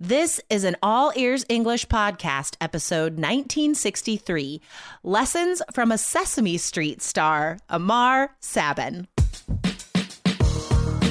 This 0.00 0.40
is 0.48 0.62
an 0.62 0.76
All 0.80 1.12
Ears 1.16 1.44
English 1.48 1.88
podcast, 1.88 2.54
episode 2.60 3.14
1963 3.14 4.60
Lessons 5.02 5.60
from 5.72 5.90
a 5.90 5.98
Sesame 5.98 6.56
Street 6.56 7.02
star, 7.02 7.58
Ammar 7.68 8.28
Sabban. 8.40 9.08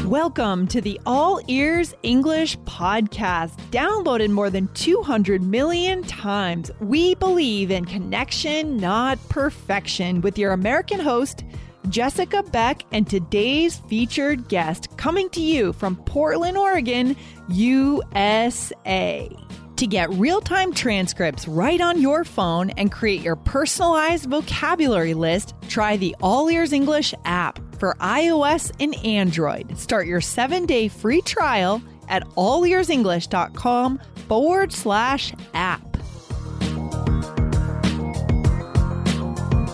Welcome 0.06 0.70
to 0.70 0.80
the 0.80 1.02
All 1.06 1.42
Ears 1.50 1.96
English 2.02 2.58
podcast, 2.60 3.58
downloaded 3.72 4.30
more 4.30 4.50
than 4.50 4.70
200 4.70 5.44
million 5.44 6.02
times. 6.04 6.72
We 6.80 7.16
believe 7.16 7.72
in 7.72 7.84
connection, 7.84 8.78
not 8.78 9.20
perfection, 9.28 10.22
with 10.22 10.38
your 10.38 10.54
American 10.54 11.02
host, 11.02 11.44
Jessica 11.90 12.44
Beck, 12.44 12.84
and 12.92 13.10
today's 13.10 13.78
featured 13.90 14.48
guest 14.50 14.96
coming 14.98 15.30
to 15.32 15.42
you 15.42 15.74
from 15.74 15.96
Portland, 15.96 16.58
Oregon, 16.58 17.16
USA. 17.50 19.30
To 19.78 19.86
get 19.86 20.10
real 20.12 20.42
time 20.42 20.74
transcripts 20.74 21.48
right 21.48 21.80
on 21.80 22.02
your 22.02 22.24
phone 22.24 22.72
and 22.72 22.92
create 22.92 23.22
your 23.22 23.36
personalized 23.36 24.26
vocabulary 24.26 25.14
list, 25.14 25.54
try 25.70 25.98
the 25.98 26.16
All 26.20 26.50
Ears 26.50 26.74
English 26.74 27.14
app 27.26 27.60
for 27.78 27.96
iOS 28.00 28.72
and 28.80 28.96
Android. 29.06 29.78
Start 29.78 30.08
your 30.08 30.20
seven 30.20 30.66
day 30.66 30.88
free 30.88 31.22
trial 31.22 31.82
at 32.10 32.28
allearsenglish.com 32.30 34.02
forward 34.28 34.74
slash 34.74 35.34
app. 35.54 35.87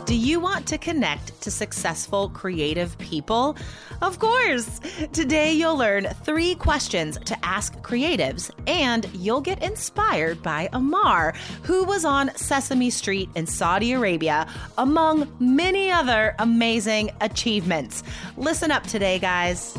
Do 0.05 0.15
you 0.15 0.41
want 0.41 0.67
to 0.67 0.77
connect 0.77 1.41
to 1.41 1.49
successful 1.49 2.27
creative 2.29 2.97
people? 2.97 3.55
Of 4.01 4.19
course! 4.19 4.81
Today 5.13 5.53
you'll 5.53 5.77
learn 5.77 6.07
three 6.23 6.55
questions 6.55 7.17
to 7.19 7.37
ask 7.45 7.73
creatives, 7.79 8.51
and 8.67 9.07
you'll 9.13 9.39
get 9.39 9.63
inspired 9.63 10.43
by 10.43 10.67
Ammar, 10.73 11.35
who 11.63 11.85
was 11.85 12.03
on 12.03 12.35
Sesame 12.35 12.89
Street 12.89 13.29
in 13.35 13.47
Saudi 13.47 13.93
Arabia, 13.93 14.45
among 14.77 15.33
many 15.39 15.89
other 15.89 16.35
amazing 16.39 17.09
achievements. 17.21 18.03
Listen 18.35 18.71
up 18.71 18.83
today, 18.83 19.19
guys. 19.19 19.73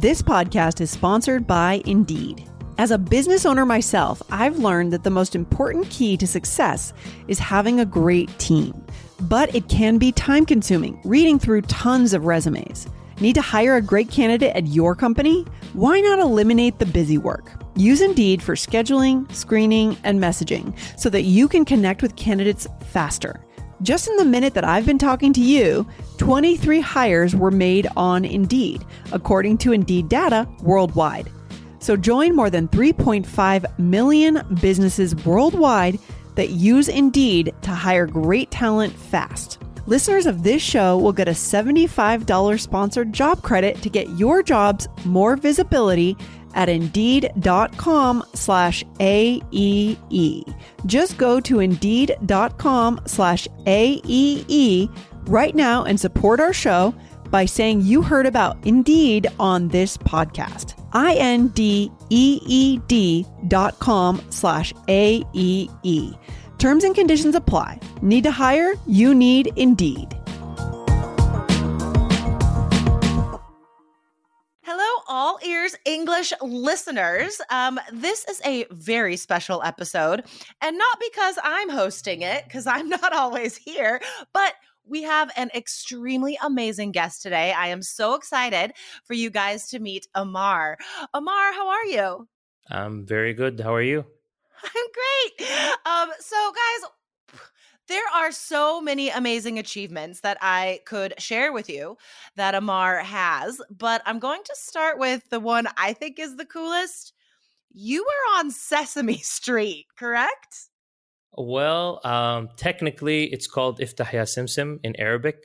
This 0.00 0.22
podcast 0.22 0.80
is 0.80 0.90
sponsored 0.90 1.46
by 1.46 1.82
Indeed. 1.84 2.49
As 2.80 2.90
a 2.90 2.96
business 2.96 3.44
owner 3.44 3.66
myself, 3.66 4.22
I've 4.30 4.58
learned 4.58 4.90
that 4.94 5.04
the 5.04 5.10
most 5.10 5.34
important 5.36 5.90
key 5.90 6.16
to 6.16 6.26
success 6.26 6.94
is 7.28 7.38
having 7.38 7.78
a 7.78 7.84
great 7.84 8.30
team. 8.38 8.72
But 9.20 9.54
it 9.54 9.68
can 9.68 9.98
be 9.98 10.12
time 10.12 10.46
consuming, 10.46 10.98
reading 11.04 11.38
through 11.38 11.60
tons 11.68 12.14
of 12.14 12.24
resumes. 12.24 12.88
Need 13.20 13.34
to 13.34 13.42
hire 13.42 13.76
a 13.76 13.82
great 13.82 14.10
candidate 14.10 14.56
at 14.56 14.68
your 14.68 14.94
company? 14.94 15.44
Why 15.74 16.00
not 16.00 16.20
eliminate 16.20 16.78
the 16.78 16.86
busy 16.86 17.18
work? 17.18 17.52
Use 17.76 18.00
Indeed 18.00 18.42
for 18.42 18.54
scheduling, 18.54 19.30
screening, 19.30 19.98
and 20.02 20.18
messaging 20.18 20.74
so 20.98 21.10
that 21.10 21.24
you 21.24 21.48
can 21.48 21.66
connect 21.66 22.00
with 22.00 22.16
candidates 22.16 22.66
faster. 22.86 23.44
Just 23.82 24.08
in 24.08 24.16
the 24.16 24.24
minute 24.24 24.54
that 24.54 24.64
I've 24.64 24.86
been 24.86 24.96
talking 24.96 25.34
to 25.34 25.42
you, 25.42 25.86
23 26.16 26.80
hires 26.80 27.36
were 27.36 27.50
made 27.50 27.88
on 27.94 28.24
Indeed, 28.24 28.86
according 29.12 29.58
to 29.58 29.72
Indeed 29.72 30.08
data 30.08 30.48
worldwide. 30.62 31.30
So 31.80 31.96
join 31.96 32.36
more 32.36 32.50
than 32.50 32.68
3.5 32.68 33.78
million 33.78 34.42
businesses 34.60 35.14
worldwide 35.26 35.98
that 36.36 36.50
use 36.50 36.88
Indeed 36.88 37.54
to 37.62 37.70
hire 37.70 38.06
great 38.06 38.50
talent 38.50 38.94
fast. 38.94 39.58
Listeners 39.86 40.26
of 40.26 40.42
this 40.42 40.62
show 40.62 40.98
will 40.98 41.12
get 41.12 41.26
a 41.26 41.32
$75 41.32 42.60
sponsored 42.60 43.12
job 43.12 43.42
credit 43.42 43.82
to 43.82 43.90
get 43.90 44.08
your 44.10 44.42
jobs 44.42 44.86
more 45.04 45.36
visibility 45.36 46.16
at 46.54 46.68
indeed.com 46.68 48.24
slash 48.34 48.84
AEE. 48.98 50.54
Just 50.86 51.16
go 51.16 51.40
to 51.40 51.60
indeed.com 51.60 53.00
slash 53.06 53.48
AEE 53.66 54.96
right 55.26 55.54
now 55.54 55.84
and 55.84 55.98
support 55.98 56.40
our 56.40 56.52
show 56.52 56.94
by 57.30 57.44
saying 57.44 57.82
you 57.82 58.02
heard 58.02 58.26
about 58.26 58.64
Indeed 58.66 59.28
on 59.38 59.68
this 59.68 59.96
podcast. 59.96 60.79
I-N-D-E-E-D 60.92 61.96
dot 63.48 63.78
com 63.78 64.22
slash 64.30 64.72
A-E-E. 64.88 66.12
Terms 66.58 66.84
and 66.84 66.94
conditions 66.94 67.34
apply. 67.34 67.80
Need 68.02 68.24
to 68.24 68.30
hire? 68.30 68.74
You 68.86 69.14
need 69.14 69.50
Indeed. 69.56 70.14
Hello, 74.62 75.02
all 75.08 75.38
ears 75.44 75.74
English 75.84 76.32
listeners. 76.42 77.40
Um, 77.50 77.80
this 77.92 78.24
is 78.26 78.40
a 78.44 78.66
very 78.70 79.16
special 79.16 79.62
episode, 79.64 80.24
and 80.60 80.76
not 80.78 80.98
because 81.00 81.38
I'm 81.42 81.70
hosting 81.70 82.22
it, 82.22 82.44
because 82.44 82.66
I'm 82.66 82.88
not 83.00 83.12
always 83.12 83.56
here, 83.56 84.00
but 84.32 84.54
we 84.84 85.02
have 85.02 85.30
an 85.36 85.50
extremely 85.54 86.38
amazing 86.42 86.92
guest 86.92 87.22
today. 87.22 87.52
I 87.52 87.68
am 87.68 87.82
so 87.82 88.14
excited 88.14 88.72
for 89.04 89.14
you 89.14 89.30
guys 89.30 89.68
to 89.70 89.78
meet 89.78 90.08
Ammar. 90.16 90.76
Ammar, 91.14 91.52
how 91.54 91.68
are 91.68 91.84
you? 91.84 92.28
I'm 92.70 93.06
very 93.06 93.34
good. 93.34 93.60
How 93.60 93.74
are 93.74 93.82
you? 93.82 94.04
I'm 94.62 95.38
great. 95.38 95.50
Um, 95.86 96.10
so, 96.18 96.52
guys, 96.52 97.40
there 97.88 98.06
are 98.14 98.30
so 98.30 98.80
many 98.80 99.08
amazing 99.08 99.58
achievements 99.58 100.20
that 100.20 100.38
I 100.40 100.80
could 100.86 101.14
share 101.18 101.52
with 101.52 101.68
you 101.68 101.96
that 102.36 102.54
Ammar 102.54 103.02
has, 103.02 103.60
but 103.68 104.00
I'm 104.06 104.20
going 104.20 104.42
to 104.44 104.54
start 104.56 104.98
with 104.98 105.28
the 105.30 105.40
one 105.40 105.66
I 105.76 105.92
think 105.92 106.18
is 106.20 106.36
the 106.36 106.44
coolest. 106.44 107.12
You 107.72 108.04
were 108.04 108.38
on 108.38 108.50
Sesame 108.52 109.18
Street, 109.18 109.86
correct? 109.96 110.69
Well, 111.36 112.00
um, 112.04 112.48
technically, 112.56 113.24
it's 113.24 113.46
called 113.46 113.78
Iftah 113.78 114.12
Ya 114.12 114.22
Simsim 114.22 114.80
in 114.82 114.96
Arabic, 114.96 115.36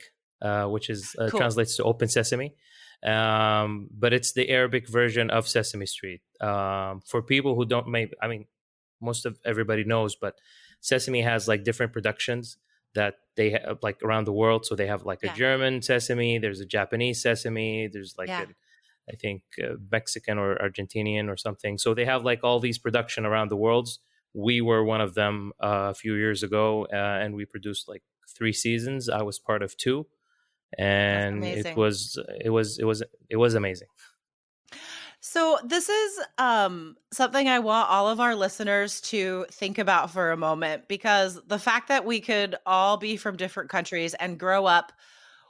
uh, 0.42 0.66
which 0.66 0.90
is 0.90 1.14
uh, 1.18 1.28
cool. 1.30 1.38
translates 1.38 1.76
to 1.76 1.84
Open 1.84 2.08
Sesame. 2.08 2.54
Um, 3.04 3.88
but 3.92 4.12
it's 4.12 4.32
the 4.32 4.48
Arabic 4.48 4.88
version 4.88 5.30
of 5.30 5.46
Sesame 5.46 5.86
Street. 5.86 6.22
Um, 6.40 7.02
for 7.06 7.22
people 7.22 7.54
who 7.54 7.64
don't, 7.64 7.88
maybe 7.88 8.12
I 8.20 8.26
mean, 8.28 8.46
most 9.00 9.26
of 9.26 9.38
everybody 9.44 9.84
knows, 9.84 10.16
but 10.16 10.34
Sesame 10.80 11.22
has 11.22 11.46
like 11.46 11.62
different 11.62 11.92
productions 11.92 12.56
that 12.94 13.16
they 13.36 13.50
have 13.50 13.78
like 13.82 14.02
around 14.02 14.24
the 14.24 14.32
world. 14.32 14.64
So 14.66 14.74
they 14.74 14.86
have 14.86 15.04
like 15.04 15.20
yeah. 15.22 15.32
a 15.32 15.36
German 15.36 15.82
Sesame, 15.82 16.38
there's 16.38 16.60
a 16.60 16.66
Japanese 16.66 17.22
Sesame, 17.22 17.88
there's 17.92 18.14
like 18.18 18.28
yeah. 18.28 18.42
a, 18.42 19.12
I 19.12 19.16
think 19.16 19.42
uh, 19.62 19.74
Mexican 19.92 20.38
or 20.38 20.56
Argentinian 20.56 21.28
or 21.28 21.36
something. 21.36 21.78
So 21.78 21.94
they 21.94 22.06
have 22.06 22.24
like 22.24 22.40
all 22.42 22.58
these 22.58 22.78
production 22.78 23.24
around 23.24 23.50
the 23.50 23.56
worlds 23.56 24.00
we 24.36 24.60
were 24.60 24.84
one 24.84 25.00
of 25.00 25.14
them 25.14 25.52
uh, 25.62 25.88
a 25.90 25.94
few 25.94 26.14
years 26.14 26.42
ago, 26.42 26.86
uh, 26.92 26.96
and 26.96 27.34
we 27.34 27.46
produced 27.46 27.88
like 27.88 28.02
three 28.28 28.52
seasons. 28.52 29.08
I 29.08 29.22
was 29.22 29.38
part 29.38 29.62
of 29.62 29.76
two, 29.78 30.06
and 30.78 31.42
it 31.42 31.74
was 31.74 32.18
it 32.44 32.50
was 32.50 32.78
it 32.78 32.84
was 32.84 33.02
it 33.30 33.36
was 33.36 33.54
amazing. 33.54 33.88
So 35.20 35.58
this 35.64 35.88
is 35.88 36.20
um, 36.38 36.96
something 37.12 37.48
I 37.48 37.58
want 37.60 37.90
all 37.90 38.08
of 38.08 38.20
our 38.20 38.36
listeners 38.36 39.00
to 39.02 39.46
think 39.50 39.78
about 39.78 40.10
for 40.12 40.30
a 40.30 40.36
moment 40.36 40.86
because 40.86 41.40
the 41.46 41.58
fact 41.58 41.88
that 41.88 42.04
we 42.04 42.20
could 42.20 42.56
all 42.66 42.98
be 42.98 43.16
from 43.16 43.36
different 43.36 43.70
countries 43.70 44.14
and 44.14 44.38
grow 44.38 44.66
up 44.66 44.92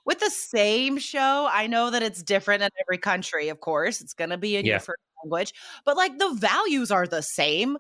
with 0.07 0.21
the 0.21 0.31
same 0.31 0.97
show, 0.97 1.49
I 1.51 1.67
know 1.67 1.91
that 1.91 2.03
it's 2.03 2.23
different 2.23 2.63
in 2.63 2.71
every 2.81 2.99
country. 2.99 3.49
Of 3.49 3.61
course, 3.61 4.01
it's 4.01 4.15
going 4.15 4.31
to 4.31 4.39
be 4.39 4.57
in 4.57 4.65
yeah. 4.65 4.75
different 4.75 5.01
language, 5.27 5.55
but 5.85 5.97
like 5.97 6.19
the 6.19 6.35
values 6.35 6.91
are 6.91 7.07
the 7.07 7.23
same. 7.23 7.77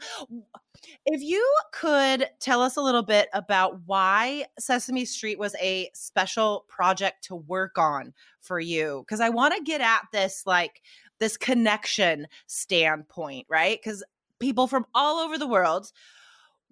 If 1.06 1.22
you 1.22 1.44
could 1.72 2.28
tell 2.40 2.60
us 2.60 2.76
a 2.76 2.82
little 2.82 3.02
bit 3.02 3.28
about 3.32 3.80
why 3.86 4.46
Sesame 4.58 5.04
Street 5.04 5.38
was 5.38 5.54
a 5.60 5.90
special 5.94 6.64
project 6.68 7.24
to 7.24 7.36
work 7.36 7.78
on 7.78 8.12
for 8.40 8.60
you, 8.60 9.04
because 9.06 9.20
I 9.20 9.30
want 9.30 9.54
to 9.54 9.62
get 9.62 9.80
at 9.80 10.02
this 10.12 10.42
like 10.46 10.82
this 11.18 11.36
connection 11.36 12.26
standpoint, 12.46 13.46
right? 13.48 13.78
Because 13.82 14.04
people 14.38 14.66
from 14.66 14.84
all 14.94 15.18
over 15.18 15.38
the 15.38 15.46
world, 15.46 15.90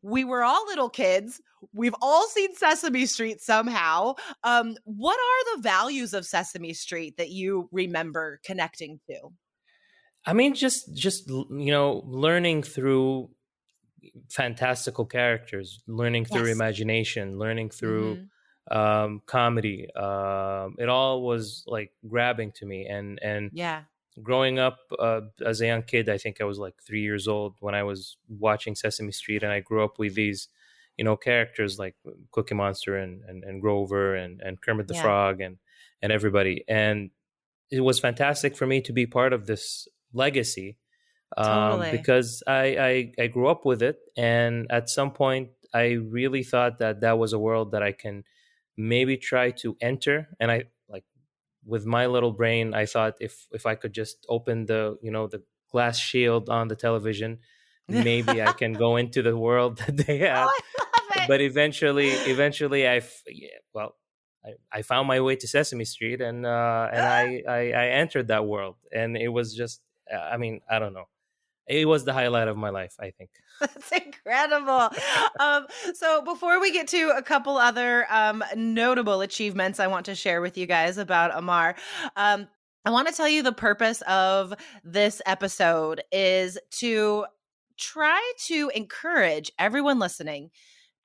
we 0.02 0.22
were 0.22 0.42
all 0.42 0.66
little 0.66 0.90
kids. 0.90 1.40
We've 1.72 1.94
all 2.02 2.26
seen 2.26 2.54
Sesame 2.54 3.06
Street 3.06 3.40
somehow. 3.40 4.16
Um, 4.42 4.76
what 4.84 5.18
are 5.18 5.56
the 5.56 5.62
values 5.62 6.12
of 6.12 6.26
Sesame 6.26 6.74
Street 6.74 7.16
that 7.16 7.30
you 7.30 7.70
remember 7.72 8.38
connecting 8.44 9.00
to? 9.08 9.32
I 10.26 10.32
mean, 10.32 10.54
just 10.54 10.94
just 10.94 11.28
you 11.28 11.46
know, 11.50 12.02
learning 12.06 12.62
through 12.62 13.30
fantastical 14.30 15.04
characters, 15.04 15.82
learning 15.86 16.24
through 16.24 16.46
yes. 16.46 16.56
imagination, 16.56 17.38
learning 17.38 17.70
through 17.70 18.16
mm-hmm. 18.70 18.76
um, 18.76 19.22
comedy. 19.26 19.88
Um, 19.94 20.76
it 20.78 20.88
all 20.88 21.22
was 21.22 21.64
like 21.66 21.92
grabbing 22.06 22.52
to 22.52 22.66
me, 22.66 22.86
and 22.86 23.18
and 23.22 23.50
yeah, 23.52 23.82
growing 24.22 24.58
up 24.58 24.78
uh, 24.98 25.22
as 25.44 25.60
a 25.60 25.66
young 25.66 25.82
kid, 25.82 26.08
I 26.08 26.18
think 26.18 26.40
I 26.40 26.44
was 26.44 26.58
like 26.58 26.74
three 26.82 27.02
years 27.02 27.28
old 27.28 27.56
when 27.60 27.74
I 27.74 27.82
was 27.82 28.16
watching 28.28 28.74
Sesame 28.74 29.12
Street, 29.12 29.42
and 29.42 29.52
I 29.52 29.60
grew 29.60 29.84
up 29.84 29.98
with 29.98 30.14
these, 30.14 30.48
you 30.96 31.04
know, 31.04 31.16
characters 31.16 31.78
like 31.78 31.96
Cookie 32.32 32.54
Monster 32.54 32.96
and 32.96 33.22
and, 33.24 33.44
and 33.44 33.60
Grover 33.60 34.14
and 34.14 34.40
and 34.40 34.60
Kermit 34.60 34.88
the 34.88 34.94
yeah. 34.94 35.02
Frog 35.02 35.40
and 35.40 35.58
and 36.00 36.12
everybody. 36.12 36.64
And 36.68 37.10
it 37.70 37.80
was 37.80 37.98
fantastic 37.98 38.56
for 38.56 38.66
me 38.66 38.80
to 38.82 38.92
be 38.92 39.06
part 39.06 39.32
of 39.32 39.46
this 39.46 39.88
legacy 40.14 40.78
um, 41.36 41.72
totally. 41.72 41.90
because 41.90 42.42
I, 42.46 43.12
I 43.18 43.24
I 43.24 43.26
grew 43.26 43.48
up 43.48 43.64
with 43.64 43.82
it, 43.82 43.98
and 44.16 44.66
at 44.70 44.88
some 44.88 45.10
point 45.10 45.50
I 45.72 45.92
really 45.92 46.42
thought 46.42 46.78
that 46.78 47.00
that 47.00 47.18
was 47.18 47.32
a 47.32 47.38
world 47.38 47.72
that 47.72 47.82
I 47.82 47.92
can 47.92 48.24
maybe 48.76 49.16
try 49.16 49.50
to 49.62 49.76
enter, 49.80 50.28
and 50.40 50.50
I 50.50 50.64
like 50.88 51.04
with 51.66 51.86
my 51.86 52.06
little 52.06 52.32
brain, 52.32 52.74
I 52.74 52.86
thought 52.86 53.14
if 53.20 53.46
if 53.52 53.66
I 53.66 53.74
could 53.74 53.92
just 53.92 54.24
open 54.28 54.66
the 54.66 54.96
you 55.02 55.10
know 55.10 55.26
the 55.26 55.42
glass 55.70 55.98
shield 55.98 56.48
on 56.48 56.68
the 56.68 56.76
television, 56.76 57.38
maybe 57.88 58.40
I 58.40 58.52
can 58.52 58.72
go 58.72 58.96
into 59.02 59.22
the 59.22 59.36
world 59.36 59.78
that 59.86 59.96
they 59.96 60.22
oh, 60.22 60.34
have. 60.34 60.48
Oh, 60.48 61.24
but 61.26 61.40
eventually, 61.40 62.08
eventually, 62.08 62.86
I 62.86 63.02
yeah, 63.26 63.48
well, 63.72 63.96
I, 64.44 64.78
I 64.78 64.82
found 64.82 65.08
my 65.08 65.20
way 65.20 65.36
to 65.36 65.48
Sesame 65.48 65.84
Street, 65.84 66.20
and 66.20 66.46
uh, 66.46 66.88
and 66.92 67.02
I, 67.20 67.42
I 67.48 67.60
I 67.72 67.86
entered 67.88 68.28
that 68.28 68.46
world, 68.46 68.76
and 68.92 69.16
it 69.16 69.28
was 69.28 69.54
just, 69.54 69.80
I 70.12 70.36
mean, 70.36 70.60
I 70.68 70.78
don't 70.78 70.92
know. 70.92 71.04
It 71.66 71.88
was 71.88 72.04
the 72.04 72.12
highlight 72.12 72.48
of 72.48 72.56
my 72.56 72.70
life 72.70 72.94
i 73.00 73.10
think. 73.10 73.30
That's 73.60 73.92
incredible. 73.92 74.90
Um, 75.40 75.66
so 75.94 76.22
before 76.22 76.60
we 76.60 76.72
get 76.72 76.88
to 76.88 77.14
a 77.16 77.22
couple 77.22 77.56
other 77.56 78.06
um, 78.10 78.44
notable 78.54 79.22
achievements 79.22 79.80
i 79.80 79.86
want 79.86 80.06
to 80.06 80.14
share 80.14 80.40
with 80.40 80.58
you 80.58 80.66
guys 80.66 80.98
about 80.98 81.32
ammar 81.32 81.74
um, 82.16 82.46
i 82.84 82.90
want 82.90 83.08
to 83.08 83.14
tell 83.14 83.28
you 83.28 83.42
the 83.42 83.52
purpose 83.52 84.02
of 84.02 84.52
this 84.84 85.22
episode 85.24 86.02
is 86.12 86.58
to 86.70 87.24
try 87.78 88.32
to 88.46 88.70
encourage 88.74 89.50
everyone 89.58 89.98
listening 89.98 90.50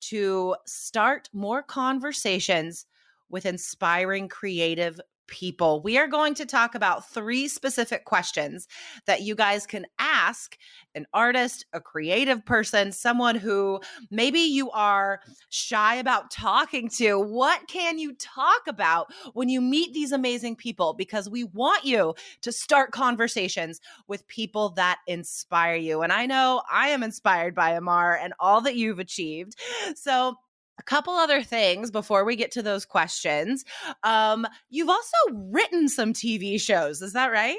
to 0.02 0.56
start 0.66 1.30
more 1.34 1.64
conversations 1.64 2.86
with 3.30 3.46
inspiring 3.46 4.28
creative 4.28 5.00
people. 5.30 5.82
We 5.82 5.98
are 5.98 6.08
going 6.08 6.34
to 6.36 6.46
talk 6.46 6.76
about 6.76 7.10
three 7.10 7.48
specific 7.48 8.06
questions 8.06 8.68
that 9.06 9.22
you 9.22 9.36
guys 9.36 9.66
can 9.66 9.86
ask 10.00 10.58
an 10.96 11.06
artist, 11.14 11.66
a 11.72 11.80
creative 11.80 12.46
person, 12.46 12.92
someone 12.92 13.36
who 13.36 13.80
maybe 14.10 14.40
you 14.40 14.72
are 14.72 15.22
shy 15.50 15.96
about 15.96 16.32
talking 16.32 16.90
to. 16.90 17.20
What 17.20 17.68
can 17.68 18.00
you 18.00 18.14
talk 18.16 18.62
about 18.68 19.08
when 19.34 19.50
you 19.50 19.62
meet 19.62 19.94
these 19.94 20.12
amazing 20.12 20.56
people? 20.56 20.94
Because 20.94 21.30
we 21.30 21.44
want 21.44 21.86
you 21.86 22.16
to 22.42 22.52
start 22.52 22.92
conversations 22.92 23.80
with 24.08 24.28
people 24.28 24.70
that 24.72 25.00
inspire 25.08 25.76
you. 25.76 26.02
And 26.02 26.12
I 26.12 26.26
know 26.26 26.64
I 26.72 26.90
am 26.90 27.04
inspired 27.04 27.54
by 27.54 27.72
Ammar 27.72 28.18
and 28.22 28.34
all 28.40 28.62
that 28.62 28.76
you've 28.76 29.00
achieved. 29.00 29.56
So, 29.96 30.36
a 30.80 30.84
couple 30.84 31.14
other 31.14 31.44
things 31.44 31.92
before 31.92 32.24
we 32.24 32.36
get 32.36 32.52
to 32.52 32.64
those 32.64 32.86
questions. 32.86 33.66
Um, 34.04 34.48
you've 34.70 34.90
also 34.90 35.18
written 35.32 35.90
some 35.90 36.14
TV 36.14 36.60
shows, 36.60 37.02
is 37.02 37.14
that 37.14 37.28
right? 37.28 37.58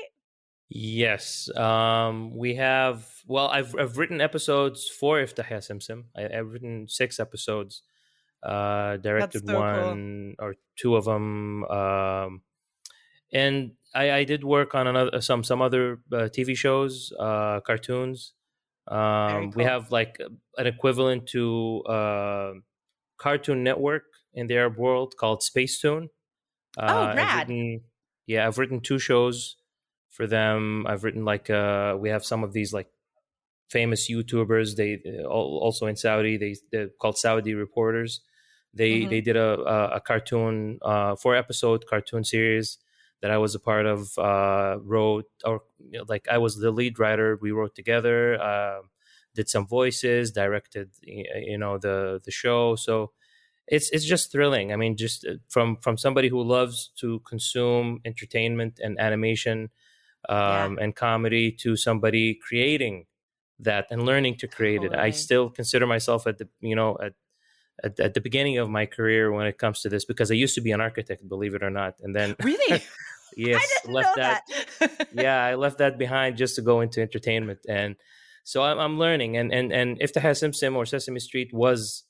Yes. 0.71 1.55
Um, 1.57 2.37
we 2.37 2.55
have, 2.55 3.07
well, 3.27 3.49
I've, 3.49 3.75
I've 3.79 3.99
written 3.99 4.21
episodes 4.21 4.89
for 4.89 5.19
Iftah 5.19 5.51
Ya 5.51 5.59
Simsim. 5.59 6.05
I, 6.17 6.35
have 6.35 6.53
written 6.53 6.87
six 6.89 7.21
episodes, 7.21 7.83
uh, 8.43 8.97
directed 8.97 9.47
so 9.47 9.59
one 9.59 10.35
cool. 10.39 10.49
or 10.49 10.55
two 10.77 10.97
of 10.97 11.05
them. 11.05 11.65
Um, 11.65 12.43
and 13.33 13.73
I, 13.95 14.13
I 14.13 14.25
did 14.25 14.45
work 14.45 14.75
on 14.75 14.87
another 14.87 15.21
some 15.21 15.45
some 15.45 15.63
other 15.63 16.01
uh, 16.13 16.29
TV 16.37 16.57
shows, 16.57 17.13
uh, 17.19 17.61
cartoons. 17.61 18.33
Um, 18.89 19.51
cool. 19.51 19.53
We 19.57 19.65
have 19.65 19.93
like 19.93 20.19
an 20.57 20.67
equivalent 20.67 21.27
to 21.29 21.83
uh, 21.83 22.53
Cartoon 23.21 23.63
Network 23.63 24.05
in 24.33 24.47
the 24.47 24.57
Arab 24.57 24.77
world 24.79 25.15
called 25.17 25.43
Spacetoon. 25.43 26.09
Uh, 26.79 26.87
oh, 26.89 27.17
rad! 27.17 27.19
I've 27.19 27.49
written, 27.49 27.81
yeah, 28.27 28.47
I've 28.47 28.59
written 28.59 28.81
two 28.81 28.99
shows 28.99 29.57
for 30.11 30.27
them. 30.27 30.87
I've 30.89 31.05
written 31.05 31.25
like 31.25 31.51
uh, 31.51 31.97
we 31.99 32.09
have 32.09 32.25
some 32.25 32.43
of 32.43 32.53
these 32.53 32.73
like 32.73 32.89
famous 33.69 34.11
YouTubers. 34.11 34.77
They 34.77 35.23
also 35.25 35.87
in 35.87 35.97
Saudi. 35.97 36.37
They 36.37 36.57
they're 36.73 36.89
called 37.01 37.19
Saudi 37.19 37.55
reporters. 37.55 38.21
They 38.73 39.01
mm-hmm. 39.01 39.11
they 39.11 39.21
did 39.21 39.37
a 39.37 39.61
a, 39.61 39.89
a 39.97 40.01
cartoon 40.01 40.79
uh, 40.83 41.17
four 41.17 41.37
episode 41.37 41.87
cartoon 41.87 42.25
series 42.25 42.79
that 43.21 43.31
I 43.31 43.39
was 43.39 43.55
a 43.55 43.61
part 43.61 43.87
of. 43.87 44.17
Uh, 44.17 44.79
wrote 44.83 45.27
or 45.45 45.63
you 45.79 45.99
know, 45.99 46.05
like 46.09 46.27
I 46.31 46.39
was 46.39 46.57
the 46.57 46.71
lead 46.71 46.99
writer. 46.99 47.39
We 47.41 47.51
wrote 47.51 47.75
together. 47.75 48.41
Uh, 49.31 49.37
did 49.37 49.49
some 49.49 49.67
voices, 49.67 50.31
directed 50.31 50.91
you 51.03 51.59
know 51.59 51.79
the 51.79 52.21
the 52.25 52.31
show. 52.31 52.77
So 52.77 53.13
it's 53.67 53.91
it's 53.91 54.05
just 54.05 54.33
thrilling. 54.33 54.73
I 54.73 54.77
mean, 54.77 54.97
just 54.97 55.25
uh, 55.25 55.35
from 55.49 55.77
from 55.77 55.97
somebody 55.97 56.29
who 56.29 56.43
loves 56.43 56.91
to 56.97 57.21
consume 57.21 58.01
entertainment 58.05 58.81
and 58.83 58.99
animation 58.99 59.71
um, 60.29 60.77
yeah. 60.77 60.85
and 60.85 60.97
comedy 60.97 61.53
to 61.53 61.77
somebody 61.77 62.35
creating 62.35 63.07
that 63.61 63.87
and 63.91 64.05
learning 64.05 64.37
to 64.39 64.49
create 64.49 64.83
totally. 64.83 64.99
it. 64.99 65.03
I 65.03 65.11
still 65.11 65.51
consider 65.51 65.87
myself 65.87 66.27
at 66.27 66.39
the 66.39 66.49
you 66.61 66.75
know 66.75 66.99
at, 67.01 67.15
at, 67.85 68.01
at 68.01 68.15
the 68.15 68.21
beginning 68.21 68.59
of 68.59 68.69
my 68.69 68.87
career 68.87 69.31
when 69.33 69.47
it 69.47 69.59
comes 69.59 69.81
to 69.83 69.89
this 69.89 70.05
because 70.05 70.31
I 70.31 70.35
used 70.35 70.55
to 70.57 70.61
be 70.61 70.73
an 70.73 70.81
architect, 70.81 71.29
believe 71.29 71.55
it 71.55 71.63
or 71.63 71.71
not, 71.71 71.95
and 72.03 72.15
then 72.15 72.37
really. 72.43 72.83
yes, 73.37 73.65
left 73.87 74.17
that. 74.17 74.43
that. 74.81 75.09
yeah, 75.15 75.45
I 75.45 75.55
left 75.55 75.79
that 75.79 75.99
behind 75.99 76.37
just 76.37 76.57
to 76.57 76.63
go 76.63 76.81
into 76.81 77.01
entertainment, 77.01 77.61
and 77.69 77.97
so 78.51 78.65
I'm, 78.65 78.81
I'm 78.81 78.99
learning, 78.99 79.37
and 79.37 79.55
and 79.55 79.73
and 79.73 80.01
Iftah 80.01 80.23
Simsim 80.35 80.75
or 80.75 80.85
Sesame 80.85 81.21
Street 81.21 81.55
was 81.55 82.03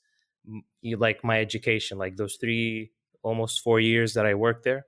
like 0.83 1.23
my 1.23 1.39
education, 1.39 1.99
like 1.99 2.15
those 2.17 2.37
three 2.41 2.89
almost 3.21 3.61
four 3.61 3.79
years 3.79 4.15
that 4.15 4.25
I 4.25 4.33
worked 4.33 4.63
there. 4.63 4.87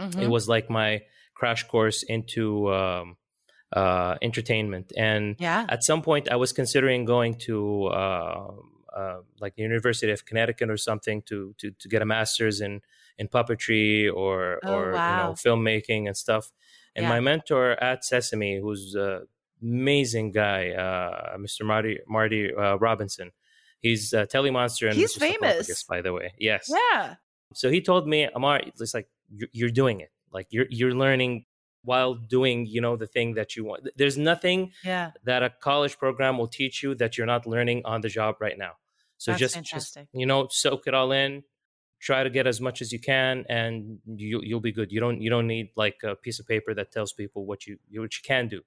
Mm-hmm. 0.00 0.20
It 0.20 0.28
was 0.28 0.48
like 0.48 0.68
my 0.68 1.02
crash 1.36 1.62
course 1.68 2.02
into 2.02 2.72
um, 2.74 3.16
uh, 3.72 4.16
entertainment, 4.20 4.92
and 4.96 5.36
yeah. 5.38 5.64
at 5.68 5.84
some 5.84 6.02
point 6.02 6.28
I 6.28 6.34
was 6.34 6.52
considering 6.52 7.04
going 7.04 7.36
to 7.46 7.86
uh, 7.86 8.50
uh, 8.92 9.18
like 9.40 9.54
the 9.54 9.62
University 9.62 10.10
of 10.10 10.26
Connecticut 10.26 10.70
or 10.70 10.76
something 10.76 11.22
to 11.28 11.54
to 11.58 11.70
to 11.70 11.88
get 11.88 12.02
a 12.02 12.04
master's 12.04 12.60
in 12.60 12.80
in 13.16 13.28
puppetry 13.28 14.12
or 14.12 14.58
oh, 14.64 14.74
or 14.74 14.92
wow. 14.94 15.06
you 15.08 15.16
know 15.22 15.32
filmmaking 15.34 16.08
and 16.08 16.16
stuff. 16.16 16.50
And 16.96 17.04
yeah. 17.04 17.10
my 17.10 17.20
mentor 17.20 17.80
at 17.80 18.04
Sesame, 18.04 18.58
who's 18.60 18.96
uh, 18.96 19.20
amazing 19.62 20.32
guy, 20.32 20.70
uh, 20.70 21.36
Mr. 21.38 21.64
Marty 21.64 21.98
Marty 22.08 22.54
uh, 22.54 22.76
Robinson. 22.76 23.32
He's 23.80 24.12
uh, 24.12 24.26
Telly 24.26 24.50
Monster 24.50 24.88
and 24.88 24.96
he's 24.96 25.14
Mr. 25.14 25.20
famous, 25.20 25.84
by 25.84 26.02
the 26.02 26.12
way. 26.12 26.34
Yes. 26.38 26.68
Yeah. 26.68 27.14
So 27.54 27.70
he 27.70 27.80
told 27.80 28.06
me, 28.06 28.28
Ammar, 28.34 28.66
it's 28.66 28.94
like 28.94 29.08
you're, 29.34 29.48
you're 29.52 29.70
doing 29.70 30.00
it. 30.00 30.10
Like 30.32 30.48
you're 30.50 30.66
you're 30.68 30.94
learning 30.94 31.46
while 31.82 32.14
doing, 32.14 32.66
you 32.66 32.80
know, 32.80 32.96
the 32.96 33.06
thing 33.06 33.34
that 33.34 33.56
you 33.56 33.64
want. 33.64 33.88
There's 33.96 34.18
nothing 34.18 34.72
yeah. 34.84 35.12
that 35.24 35.42
a 35.42 35.50
college 35.50 35.98
program 35.98 36.36
will 36.36 36.48
teach 36.48 36.82
you 36.82 36.94
that 36.96 37.16
you're 37.16 37.26
not 37.26 37.46
learning 37.46 37.82
on 37.86 38.02
the 38.02 38.08
job 38.08 38.36
right 38.38 38.58
now. 38.58 38.72
So 39.16 39.30
That's 39.30 39.40
just, 39.40 39.54
fantastic. 39.54 40.02
just 40.02 40.14
you 40.14 40.26
know, 40.26 40.48
soak 40.50 40.86
it 40.86 40.94
all 40.94 41.10
in. 41.12 41.42
Try 41.98 42.22
to 42.22 42.30
get 42.30 42.46
as 42.46 42.60
much 42.60 42.80
as 42.80 42.92
you 42.92 42.98
can, 42.98 43.44
and 43.50 43.98
you, 44.06 44.40
you'll 44.42 44.60
be 44.60 44.72
good. 44.72 44.90
You 44.90 45.00
don't 45.00 45.20
you 45.20 45.28
don't 45.28 45.46
need 45.46 45.68
like 45.76 45.96
a 46.02 46.14
piece 46.14 46.38
of 46.38 46.46
paper 46.46 46.72
that 46.74 46.92
tells 46.92 47.12
people 47.12 47.44
what 47.44 47.66
you 47.66 47.78
what 47.92 48.16
you 48.16 48.22
can 48.24 48.48
do 48.48 48.62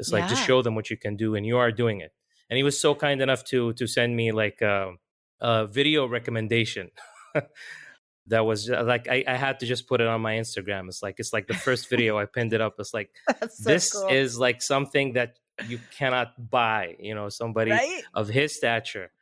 it's 0.00 0.12
like 0.12 0.22
yeah. 0.22 0.28
just 0.28 0.46
show 0.46 0.62
them 0.62 0.74
what 0.74 0.90
you 0.90 0.96
can 0.96 1.16
do, 1.16 1.34
and 1.34 1.46
you 1.46 1.58
are 1.58 1.70
doing 1.70 2.00
it. 2.00 2.12
And 2.48 2.56
he 2.56 2.62
was 2.62 2.80
so 2.80 2.94
kind 2.94 3.20
enough 3.22 3.44
to 3.44 3.72
to 3.74 3.86
send 3.86 4.16
me 4.16 4.32
like 4.32 4.60
a, 4.62 4.88
um, 4.88 4.98
a 5.40 5.66
video 5.66 6.06
recommendation. 6.06 6.90
that 8.26 8.44
was 8.44 8.68
like 8.68 9.08
I, 9.08 9.24
I, 9.28 9.36
had 9.36 9.60
to 9.60 9.66
just 9.66 9.86
put 9.86 10.00
it 10.00 10.06
on 10.06 10.20
my 10.20 10.34
Instagram. 10.34 10.88
It's 10.88 11.02
like 11.02 11.16
it's 11.18 11.32
like 11.32 11.46
the 11.46 11.54
first 11.54 11.88
video 11.90 12.18
I 12.18 12.24
pinned 12.24 12.52
it 12.52 12.60
up. 12.60 12.74
It's 12.78 12.94
like 12.94 13.10
so 13.50 13.70
this 13.70 13.92
cool. 13.92 14.08
is 14.08 14.38
like 14.38 14.62
something 14.62 15.12
that 15.12 15.38
you 15.68 15.78
cannot 15.96 16.50
buy. 16.50 16.96
You 16.98 17.14
know, 17.14 17.28
somebody 17.28 17.70
right? 17.70 18.02
of 18.14 18.28
his 18.28 18.56
stature 18.56 19.12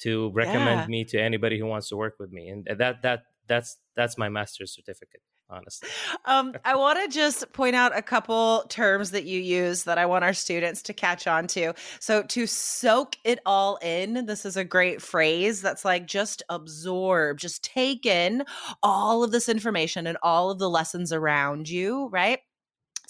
to 0.00 0.30
recommend 0.32 0.80
yeah. 0.80 0.86
me 0.86 1.04
to 1.06 1.18
anybody 1.18 1.58
who 1.58 1.66
wants 1.66 1.88
to 1.88 1.96
work 1.96 2.16
with 2.18 2.32
me, 2.32 2.48
and 2.48 2.66
that 2.66 3.02
that 3.02 3.22
that's 3.46 3.78
that's 3.94 4.18
my 4.18 4.28
master's 4.28 4.74
certificate 4.74 5.22
honestly. 5.50 5.88
Um, 6.24 6.54
I 6.64 6.76
want 6.76 6.98
to 7.00 7.08
just 7.08 7.52
point 7.52 7.76
out 7.76 7.96
a 7.96 8.02
couple 8.02 8.64
terms 8.68 9.10
that 9.12 9.24
you 9.24 9.40
use 9.40 9.84
that 9.84 9.98
I 9.98 10.06
want 10.06 10.24
our 10.24 10.32
students 10.32 10.82
to 10.82 10.92
catch 10.92 11.26
on 11.26 11.46
to. 11.48 11.74
So, 12.00 12.22
to 12.22 12.46
soak 12.46 13.16
it 13.24 13.38
all 13.46 13.76
in, 13.82 14.26
this 14.26 14.44
is 14.44 14.56
a 14.56 14.64
great 14.64 15.02
phrase 15.02 15.60
that's 15.60 15.84
like 15.84 16.06
just 16.06 16.42
absorb, 16.48 17.38
just 17.38 17.62
take 17.62 18.06
in 18.06 18.44
all 18.82 19.22
of 19.22 19.32
this 19.32 19.48
information 19.48 20.06
and 20.06 20.18
all 20.22 20.50
of 20.50 20.58
the 20.58 20.70
lessons 20.70 21.12
around 21.12 21.68
you, 21.68 22.08
right? 22.08 22.40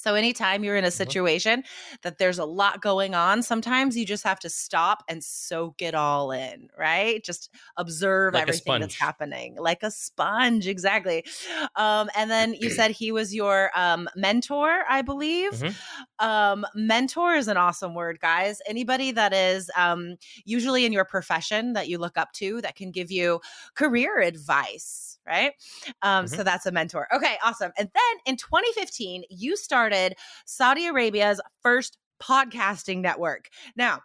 So, 0.04 0.16
anytime 0.16 0.64
you're 0.64 0.76
in 0.76 0.84
a 0.84 0.88
mm-hmm. 0.88 0.96
situation 0.96 1.64
that 2.02 2.18
there's 2.18 2.38
a 2.38 2.44
lot 2.44 2.82
going 2.82 3.14
on, 3.14 3.42
sometimes 3.42 3.96
you 3.96 4.04
just 4.04 4.22
have 4.24 4.38
to 4.40 4.50
stop 4.50 5.02
and 5.08 5.24
soak 5.24 5.80
it 5.80 5.94
all 5.94 6.30
in, 6.30 6.68
right? 6.78 7.24
Just 7.24 7.48
observe 7.78 8.34
like 8.34 8.42
everything 8.42 8.82
that's 8.82 9.00
happening 9.00 9.56
like 9.58 9.82
a 9.82 9.90
sponge, 9.90 10.68
exactly. 10.68 11.24
Um, 11.74 12.10
and 12.14 12.30
then 12.30 12.52
you 12.52 12.68
said 12.78 12.90
he 12.90 13.12
was 13.12 13.34
your 13.34 13.70
um, 13.74 14.06
mentor, 14.14 14.82
I 14.86 15.00
believe. 15.00 15.52
Mm-hmm. 15.52 16.26
Um, 16.26 16.66
mentor 16.74 17.32
is 17.36 17.48
an 17.48 17.56
awesome 17.56 17.94
word, 17.94 18.20
guys. 18.20 18.60
Anybody 18.66 19.10
that 19.12 19.32
is 19.32 19.70
um, 19.74 20.16
usually 20.44 20.84
in 20.84 20.92
your 20.92 21.06
profession 21.06 21.72
that 21.72 21.88
you 21.88 21.96
look 21.96 22.18
up 22.18 22.30
to 22.34 22.60
that 22.60 22.76
can 22.76 22.90
give 22.90 23.10
you 23.10 23.40
career 23.74 24.20
advice 24.20 25.13
right? 25.26 25.52
Um, 26.02 26.26
mm-hmm. 26.26 26.34
So 26.34 26.42
that's 26.42 26.66
a 26.66 26.72
mentor. 26.72 27.08
Okay, 27.14 27.36
awesome. 27.44 27.72
And 27.78 27.90
then 27.94 28.16
in 28.26 28.36
2015, 28.36 29.24
you 29.30 29.56
started 29.56 30.14
Saudi 30.44 30.86
Arabia's 30.86 31.40
first 31.62 31.98
podcasting 32.22 33.00
network. 33.00 33.48
Now, 33.76 34.00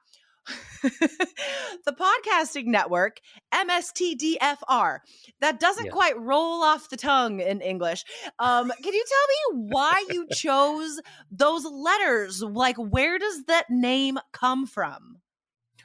the 0.84 1.94
podcasting 1.94 2.66
network, 2.66 3.20
MSTDFR. 3.54 5.00
That 5.42 5.60
doesn't 5.60 5.86
yeah. 5.86 5.92
quite 5.92 6.20
roll 6.20 6.64
off 6.64 6.90
the 6.90 6.98
tongue 6.98 7.40
in 7.40 7.62
English. 7.62 8.04
Um, 8.40 8.72
can 8.82 8.94
you 8.94 9.04
tell 9.08 9.58
me 9.58 9.68
why 9.70 10.06
you 10.10 10.28
chose 10.34 11.00
those 11.32 11.66
letters? 11.66 12.42
Like, 12.42 12.78
where 12.78 13.20
does 13.20 13.46
that 13.46 13.70
name 13.70 14.18
come 14.32 14.66
from? 14.66 15.18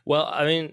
Well, 0.04 0.30
I 0.32 0.44
mean, 0.44 0.72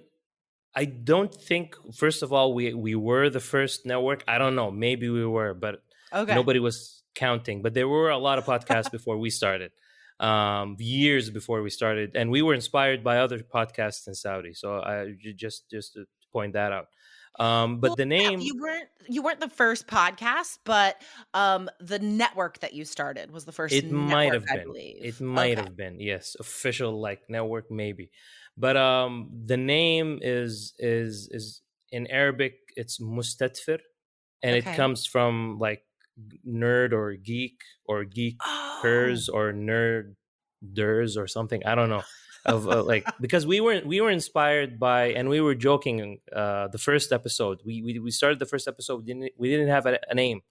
I 0.75 0.86
don't 0.86 1.34
think. 1.34 1.75
First 1.94 2.24
of 2.24 2.32
all, 2.32 2.54
we 2.54 2.74
we 2.74 2.96
were 2.96 3.30
the 3.30 3.40
first 3.40 3.86
network. 3.86 4.24
I 4.28 4.38
don't 4.38 4.56
know. 4.56 4.72
Maybe 4.72 5.10
we 5.10 5.25
were, 5.25 5.54
but 5.54 5.84
okay. 6.13 6.34
nobody 6.34 6.60
was 6.60 7.04
counting. 7.16 7.62
But 7.62 7.74
there 7.74 7.88
were 7.88 8.10
a 8.10 8.18
lot 8.18 8.38
of 8.38 8.46
podcasts 8.46 8.92
before 8.98 9.18
we 9.18 9.30
started 9.30 9.72
um, 10.22 10.75
years 10.80 11.30
before 11.30 11.62
we 11.62 11.70
started, 11.70 12.16
and 12.16 12.30
we 12.30 12.42
were 12.42 12.54
inspired 12.54 13.04
by 13.04 13.18
other 13.18 13.40
podcasts 13.40 14.08
in 14.08 14.13
Saudi. 14.13 14.54
So 14.54 14.75
I 14.75 15.16
just 15.36 15.70
just 15.70 15.94
to 15.94 16.06
point 16.32 16.54
that 16.54 16.72
out. 16.72 16.88
Um, 17.40 17.80
but 17.80 17.92
well, 17.92 17.96
the 17.96 18.06
name 18.06 18.40
yeah, 18.40 18.46
you 18.46 18.62
weren't 18.62 18.90
you 19.08 19.24
weren't 19.24 19.40
the 19.40 19.50
first 19.50 19.88
podcast, 19.88 20.60
but 20.63 21.01
um, 21.34 21.70
the 21.80 21.98
network 21.98 22.60
that 22.60 22.74
you 22.74 22.86
started 22.86 23.32
was 23.32 23.46
the 23.46 23.51
first. 23.51 23.74
It 23.74 23.86
network, 23.86 24.12
might 24.12 24.34
have 24.34 24.46
I 24.51 24.58
been. 24.58 24.68
Believe. 24.68 25.04
It 25.04 25.22
might 25.22 25.58
okay. 25.58 25.62
have 25.63 25.75
been 25.75 26.00
yes, 26.00 26.36
official 26.40 27.00
like 27.01 27.22
network 27.28 27.72
maybe, 27.72 28.12
but 28.58 28.77
um, 28.77 29.29
the 29.46 29.58
name 29.58 30.20
is 30.22 30.74
is 30.77 31.29
is 31.31 31.62
in 31.91 32.08
Arabic. 32.08 32.55
It's 32.75 33.00
mustatfir, 33.00 33.79
and 34.43 34.55
okay. 34.55 34.72
it 34.72 34.75
comes 34.75 35.05
from 35.05 35.58
like 35.60 35.84
nerd 36.48 36.93
or 36.93 37.13
geek 37.13 37.62
or 37.86 38.03
geek 38.05 38.38
oh. 38.43 39.25
or 39.34 39.53
nerd 39.53 40.15
ders 40.74 41.17
or 41.17 41.27
something. 41.27 41.65
I 41.65 41.75
don't 41.75 41.89
know. 41.89 42.03
of 42.46 42.67
uh, 42.67 42.84
like 42.84 43.05
because 43.22 43.46
we 43.46 43.62
were 43.62 43.81
we 43.86 44.01
were 44.01 44.10
inspired 44.10 44.79
by 44.79 45.13
and 45.13 45.29
we 45.29 45.39
were 45.41 45.55
joking 45.55 46.20
uh 46.36 46.67
the 46.70 46.77
first 46.77 47.12
episode 47.12 47.62
we 47.63 47.84
we, 47.84 48.00
we 48.00 48.10
started 48.10 48.39
the 48.39 48.46
first 48.46 48.67
episode 48.67 48.98
we 48.98 49.05
didn't 49.05 49.31
we 49.38 49.50
didn't 49.50 49.67
have 49.67 49.86
a, 49.86 50.00
a 50.10 50.15
name 50.15 50.41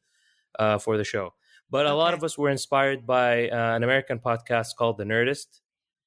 uh 0.59 0.79
for 0.79 0.97
the 0.97 1.03
show 1.03 1.35
but 1.69 1.87
okay. 1.87 1.93
a 1.93 1.95
lot 1.97 2.15
of 2.15 2.23
us 2.23 2.39
were 2.39 2.49
inspired 2.49 3.07
by 3.07 3.49
uh, 3.49 3.75
an 3.75 3.83
american 3.83 4.21
podcast 4.21 4.77
called 4.79 4.99
the 4.99 5.05
nerdist 5.05 5.61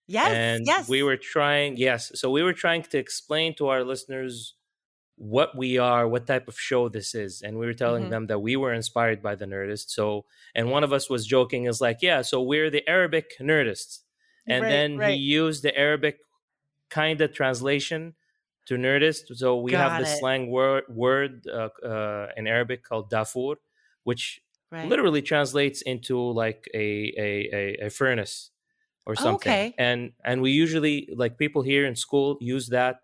yes 0.08 0.32
and 0.32 0.66
yes 0.66 0.90
we 0.90 1.02
were 1.02 1.18
trying 1.18 1.78
yes 1.78 2.12
so 2.16 2.30
we 2.30 2.44
were 2.44 2.54
trying 2.54 2.82
to 2.82 2.98
explain 2.98 3.56
to 3.56 3.68
our 3.68 3.84
listeners 3.84 4.56
what 5.16 5.56
we 5.56 5.78
are, 5.78 6.08
what 6.08 6.28
type 6.28 6.48
of 6.48 6.60
show 6.60 6.90
this 6.90 7.14
is. 7.14 7.42
And 7.42 7.58
we 7.58 7.66
were 7.66 7.74
telling 7.74 8.04
mm-hmm. 8.04 8.12
them 8.12 8.28
that 8.28 8.40
we 8.40 8.56
were 8.56 8.74
inspired 8.74 9.22
by 9.22 9.36
the 9.36 9.46
Nerdist. 9.46 9.90
So, 9.90 10.26
and 10.56 10.72
one 10.72 10.84
of 10.84 10.92
us 10.92 11.10
was 11.10 11.26
joking, 11.26 11.66
is 11.66 11.82
like, 11.82 12.00
yeah, 12.02 12.22
so 12.22 12.42
we're 12.42 12.70
the 12.70 12.88
Arabic 12.90 13.34
Nerdists. 13.40 14.00
And 14.48 14.64
right, 14.64 14.70
then 14.70 14.98
right. 14.98 15.14
he 15.14 15.20
used 15.20 15.64
the 15.64 15.76
Arabic 15.78 16.18
kind 16.90 17.22
of 17.22 17.34
translation 17.34 18.16
to 18.66 18.76
Nerdist. 18.76 19.36
So 19.36 19.58
we 19.58 19.72
Got 19.72 19.92
have 19.92 20.02
the 20.02 20.12
it. 20.12 20.20
slang 20.20 20.50
word, 20.50 20.84
word 20.90 21.48
uh, 21.48 21.70
uh, 21.86 22.28
in 22.36 22.48
Arabic 22.48 22.84
called 22.84 23.10
dafur, 23.10 23.56
which 24.04 24.42
right. 24.72 24.88
literally 24.88 25.22
translates 25.22 25.82
into 25.84 26.20
like 26.20 26.70
a, 26.74 27.14
a, 27.18 27.50
a, 27.54 27.86
a 27.86 27.90
furnace 27.90 28.50
or 29.06 29.16
something. 29.16 29.52
Okay. 29.52 29.76
And, 29.78 30.12
and 30.24 30.42
we 30.42 30.52
usually, 30.52 31.10
like 31.16 31.38
people 31.38 31.62
here 31.62 31.86
in 31.86 31.96
school 31.96 32.38
use 32.40 32.70
that 32.70 32.98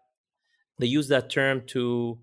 they 0.80 0.88
use 0.88 1.10
that 1.10 1.30
term 1.30 1.64
to 1.68 2.20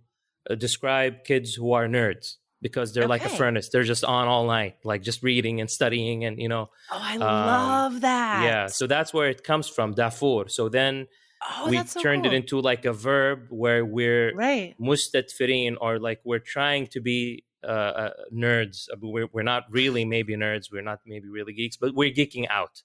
uh, 0.51 0.55
describe 0.55 1.25
kids 1.25 1.55
who 1.55 1.73
are 1.73 1.87
nerds 1.87 2.37
because 2.63 2.95
they're 2.95 3.05
okay. 3.05 3.09
like 3.09 3.25
a 3.25 3.29
furnace. 3.29 3.69
They're 3.69 3.85
just 3.85 4.05
on 4.05 4.29
all 4.29 4.47
night, 4.47 4.77
like 4.83 5.03
just 5.03 5.23
reading 5.23 5.61
and 5.61 5.71
studying, 5.71 6.25
and 6.25 6.41
you 6.41 6.49
know. 6.49 6.71
Oh, 6.91 6.99
I 6.99 7.15
um, 7.15 7.21
love 7.21 8.01
that. 8.01 8.45
Yeah, 8.45 8.67
so 8.67 8.87
that's 8.87 9.13
where 9.13 9.29
it 9.29 9.45
comes 9.45 9.69
from, 9.69 9.95
dafur. 9.95 10.51
So 10.51 10.69
then 10.69 11.07
oh, 11.49 11.69
we 11.69 11.85
so 11.85 12.01
turned 12.01 12.25
cool. 12.25 12.33
it 12.33 12.37
into 12.37 12.61
like 12.61 12.85
a 12.87 12.93
verb 12.93 13.47
where 13.51 13.85
we're 13.85 14.35
right. 14.35 14.75
mustatfirin, 14.81 15.77
or 15.81 15.99
like 15.99 16.21
we're 16.25 16.39
trying 16.39 16.87
to 16.89 17.01
be 17.01 17.45
uh, 17.63 17.67
uh, 17.67 18.11
nerds. 18.33 18.89
Uh, 18.91 18.97
we're, 19.03 19.29
we're 19.33 19.43
not 19.43 19.65
really 19.71 20.05
maybe 20.05 20.35
nerds. 20.35 20.73
We're 20.73 20.83
not 20.83 21.01
maybe 21.07 21.29
really 21.29 21.53
geeks, 21.53 21.77
but 21.77 21.95
we're 21.95 22.13
geeking 22.13 22.47
out, 22.49 22.83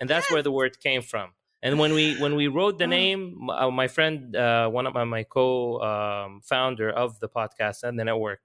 and 0.00 0.10
that's 0.10 0.26
yes. 0.26 0.32
where 0.32 0.42
the 0.42 0.50
word 0.50 0.80
came 0.80 1.02
from. 1.02 1.30
And 1.62 1.78
when 1.78 1.92
we 1.92 2.16
when 2.18 2.36
we 2.36 2.48
wrote 2.48 2.78
the 2.78 2.86
name, 2.86 3.50
uh, 3.50 3.70
my 3.70 3.86
friend, 3.86 4.34
uh, 4.34 4.68
one 4.70 4.86
of 4.86 4.94
my, 4.94 5.04
my 5.04 5.24
co-founder 5.24 6.98
um, 6.98 7.04
of 7.04 7.20
the 7.20 7.28
podcast 7.28 7.82
and 7.82 7.98
the 7.98 8.04
network, 8.04 8.40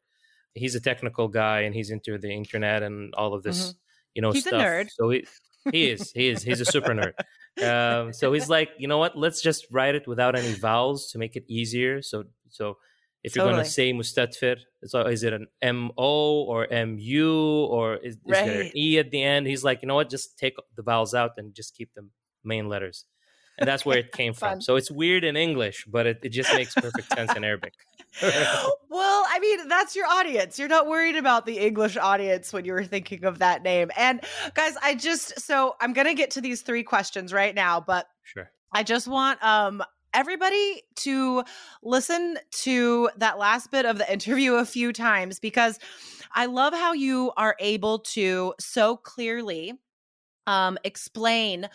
he's 0.53 0.75
a 0.75 0.81
technical 0.81 1.29
guy 1.29 1.61
and 1.61 1.73
he's 1.73 1.91
into 1.91 2.17
the 2.17 2.29
internet 2.29 2.83
and 2.83 3.13
all 3.15 3.33
of 3.33 3.41
this, 3.41 3.69
mm-hmm. 3.69 3.77
you 4.15 4.21
know, 4.21 4.31
he's 4.31 4.45
stuff. 4.45 4.61
a 4.61 4.65
nerd. 4.65 4.89
So 4.89 5.09
he 5.09 5.25
he 5.71 5.89
is 5.91 6.11
he 6.11 6.27
is 6.27 6.43
he's 6.43 6.59
a 6.59 6.65
super 6.65 6.93
nerd. 6.93 7.13
Um, 7.55 8.11
so 8.11 8.33
he's 8.33 8.49
like, 8.49 8.71
you 8.77 8.89
know 8.89 8.97
what? 8.97 9.17
Let's 9.17 9.41
just 9.41 9.65
write 9.71 9.95
it 9.95 10.09
without 10.09 10.35
any 10.37 10.51
vowels 10.51 11.11
to 11.11 11.17
make 11.17 11.37
it 11.37 11.45
easier. 11.47 12.01
So 12.01 12.25
so 12.49 12.77
if 13.25 13.35
you're 13.35 13.45
going 13.45 13.57
to 13.57 13.65
say 13.65 13.91
mustatfir, 13.91 14.57
so 14.83 15.01
is 15.01 15.23
it 15.23 15.33
an 15.33 15.47
M 15.61 15.91
O 15.97 16.43
or 16.43 16.71
M 16.71 16.97
U 16.99 17.65
or 17.65 17.95
is, 17.95 18.13
is 18.15 18.19
right. 18.27 18.45
there 18.45 18.61
an 18.61 18.71
E 18.75 18.99
at 18.99 19.09
the 19.09 19.23
end? 19.23 19.47
He's 19.47 19.63
like, 19.63 19.81
you 19.81 19.87
know 19.87 19.95
what? 19.95 20.09
Just 20.11 20.37
take 20.37 20.55
the 20.75 20.83
vowels 20.83 21.15
out 21.15 21.31
and 21.37 21.53
just 21.53 21.75
keep 21.75 21.91
the 21.95 22.07
main 22.43 22.69
letters. 22.69 23.05
And 23.57 23.67
that's 23.67 23.83
where 23.83 23.97
it 23.97 24.11
came 24.19 24.33
from. 24.33 24.61
So 24.61 24.75
it's 24.75 24.91
weird 24.91 25.23
in 25.23 25.35
English, 25.35 25.85
but 25.87 26.05
it, 26.05 26.19
it 26.21 26.29
just 26.29 26.53
makes 26.53 26.75
perfect 26.75 27.11
sense 27.15 27.33
in 27.35 27.43
Arabic. 27.43 27.73
well, 28.21 29.25
I 29.27 29.39
mean, 29.41 29.67
that's 29.67 29.95
your 29.95 30.05
audience. 30.05 30.59
You're 30.59 30.67
not 30.67 30.87
worried 30.87 31.15
about 31.15 31.47
the 31.47 31.57
English 31.57 31.97
audience 31.97 32.53
when 32.53 32.63
you 32.63 32.73
were 32.73 32.83
thinking 32.83 33.25
of 33.25 33.39
that 33.39 33.63
name. 33.63 33.89
And 33.97 34.21
guys, 34.53 34.75
I 34.83 34.93
just 34.93 35.39
so 35.39 35.75
I'm 35.81 35.93
gonna 35.93 36.13
get 36.13 36.31
to 36.31 36.41
these 36.41 36.61
three 36.61 36.83
questions 36.83 37.33
right 37.33 37.55
now, 37.55 37.79
but 37.79 38.07
sure. 38.23 38.51
I 38.71 38.83
just 38.83 39.07
want 39.07 39.43
um 39.43 39.83
everybody 40.15 40.81
to 40.95 41.43
listen 41.83 42.37
to 42.51 43.09
that 43.17 43.37
last 43.37 43.69
bit 43.69 43.85
of 43.85 43.97
the 43.97 44.11
interview 44.11 44.55
a 44.55 44.65
few 44.65 44.93
times 44.93 45.39
because 45.39 45.77
I 46.33 46.45
love 46.47 46.73
how 46.73 46.93
you 46.93 47.31
are 47.37 47.55
able 47.59 47.99
to 47.99 48.53
so 48.59 48.97
clearly 48.97 49.73
um 50.47 50.77
explain 50.83 51.67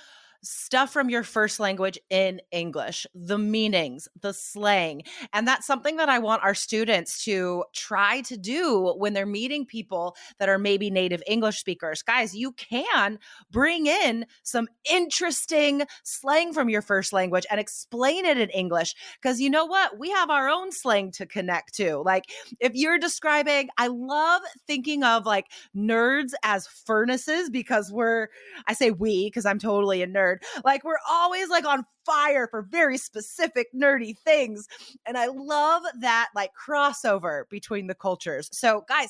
stuff 0.42 0.92
from 0.92 1.10
your 1.10 1.22
first 1.22 1.60
language 1.60 1.98
in 2.08 2.40
English, 2.50 3.06
the 3.14 3.38
meanings, 3.38 4.08
the 4.20 4.32
slang. 4.32 5.02
And 5.32 5.46
that's 5.46 5.66
something 5.66 5.96
that 5.96 6.08
I 6.08 6.18
want 6.18 6.42
our 6.42 6.54
students 6.54 7.24
to 7.24 7.64
try 7.72 8.22
to 8.22 8.36
do 8.36 8.94
when 8.96 9.12
they're 9.12 9.26
meeting 9.26 9.66
people 9.66 10.16
that 10.38 10.48
are 10.48 10.58
maybe 10.58 10.90
native 10.90 11.22
English 11.26 11.58
speakers. 11.58 12.02
Guys, 12.02 12.34
you 12.34 12.52
can 12.52 13.18
bring 13.50 13.86
in 13.86 14.26
some 14.42 14.68
interesting 14.90 15.82
slang 16.04 16.52
from 16.52 16.68
your 16.68 16.82
first 16.82 17.12
language 17.12 17.46
and 17.50 17.60
explain 17.60 18.24
it 18.24 18.38
in 18.38 18.48
English. 18.50 18.94
Because 19.20 19.40
you 19.40 19.50
know 19.50 19.66
what? 19.66 19.98
We 19.98 20.10
have 20.10 20.30
our 20.30 20.48
own 20.48 20.72
slang 20.72 21.10
to 21.12 21.26
connect 21.26 21.74
to. 21.74 21.98
Like 21.98 22.24
if 22.60 22.74
you're 22.74 22.98
describing, 22.98 23.68
I 23.76 23.88
love 23.88 24.42
thinking 24.66 25.04
of 25.04 25.26
like 25.26 25.46
nerds 25.76 26.32
as 26.42 26.66
furnaces 26.66 27.50
because 27.50 27.92
we're, 27.92 28.28
I 28.66 28.72
say 28.72 28.90
we 28.90 29.26
because 29.26 29.46
I'm 29.46 29.58
totally 29.58 30.02
a 30.02 30.06
nerd 30.06 30.29
nerd. 30.30 30.62
Like 30.64 30.84
we're 30.84 30.98
always 31.08 31.48
like 31.48 31.64
on 31.64 31.84
fire 32.04 32.46
for 32.48 32.62
very 32.62 32.98
specific 32.98 33.68
nerdy 33.74 34.18
things. 34.18 34.66
And 35.06 35.16
I 35.16 35.26
love 35.26 35.82
that 36.00 36.28
like 36.34 36.50
crossover 36.54 37.44
between 37.48 37.86
the 37.86 37.94
cultures. 37.94 38.48
So, 38.52 38.84
guys, 38.88 39.08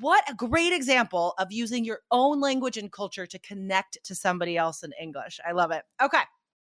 what 0.00 0.28
a 0.30 0.34
great 0.34 0.72
example 0.72 1.34
of 1.38 1.50
using 1.50 1.84
your 1.84 2.00
own 2.10 2.40
language 2.40 2.76
and 2.76 2.92
culture 2.92 3.26
to 3.26 3.38
connect 3.38 3.98
to 4.04 4.14
somebody 4.14 4.56
else 4.56 4.82
in 4.82 4.92
English. 5.00 5.40
I 5.46 5.52
love 5.52 5.70
it. 5.70 5.82
Okay. 6.02 6.22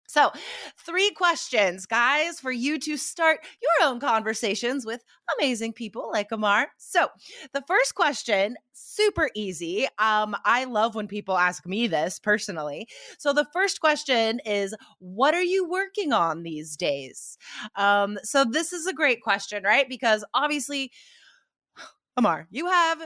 So, 0.09 0.31
three 0.77 1.11
questions, 1.13 1.87
guys, 1.87 2.39
for 2.39 2.53
you 2.53 2.79
to 2.81 2.97
start 2.99 3.39
your 3.63 3.89
own 3.89 3.99
conversations 3.99 4.85
with 4.85 5.03
amazing 5.39 5.73
people 5.73 6.11
like 6.13 6.31
Ammar. 6.31 6.67
So, 6.77 7.09
the 7.55 7.63
first 7.67 7.95
question, 7.95 8.57
super 8.73 9.31
easy. 9.35 9.87
Um, 9.99 10.37
I 10.45 10.65
love 10.65 10.95
when 10.95 11.09
people 11.09 11.39
ask 11.39 11.65
me 11.67 11.87
this 11.87 12.19
personally. 12.19 12.89
So, 13.19 13.33
the 13.33 13.47
first 13.53 13.81
question 13.81 14.41
is, 14.45 14.75
What 14.99 15.35
are 15.35 15.43
you 15.43 15.67
working 15.69 16.13
on 16.13 16.43
these 16.43 16.77
days? 16.77 17.39
Um, 17.77 18.19
so, 18.23 18.45
this 18.45 18.73
is 18.73 18.87
a 18.87 18.93
great 18.93 19.23
question, 19.23 19.63
right? 19.63 19.89
Because 19.89 20.25
obviously, 20.35 20.93
Ammar, 22.19 22.47
you 22.51 22.67
have 22.67 23.03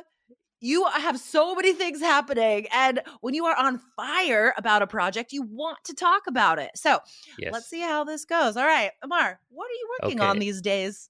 you 0.66 0.84
have 0.86 1.18
so 1.18 1.54
many 1.54 1.72
things 1.72 2.00
happening 2.00 2.66
and 2.72 3.00
when 3.20 3.34
you 3.34 3.46
are 3.46 3.56
on 3.56 3.78
fire 3.96 4.52
about 4.56 4.82
a 4.82 4.86
project 4.86 5.32
you 5.32 5.42
want 5.42 5.78
to 5.84 5.94
talk 5.94 6.22
about 6.26 6.58
it 6.58 6.70
so 6.74 6.98
yes. 7.38 7.52
let's 7.52 7.68
see 7.68 7.80
how 7.80 8.04
this 8.04 8.24
goes 8.24 8.56
all 8.56 8.64
right 8.66 8.90
ammar 9.04 9.36
what 9.48 9.66
are 9.66 9.78
you 9.80 9.88
working 10.00 10.20
okay. 10.20 10.28
on 10.28 10.38
these 10.38 10.60
days 10.60 11.08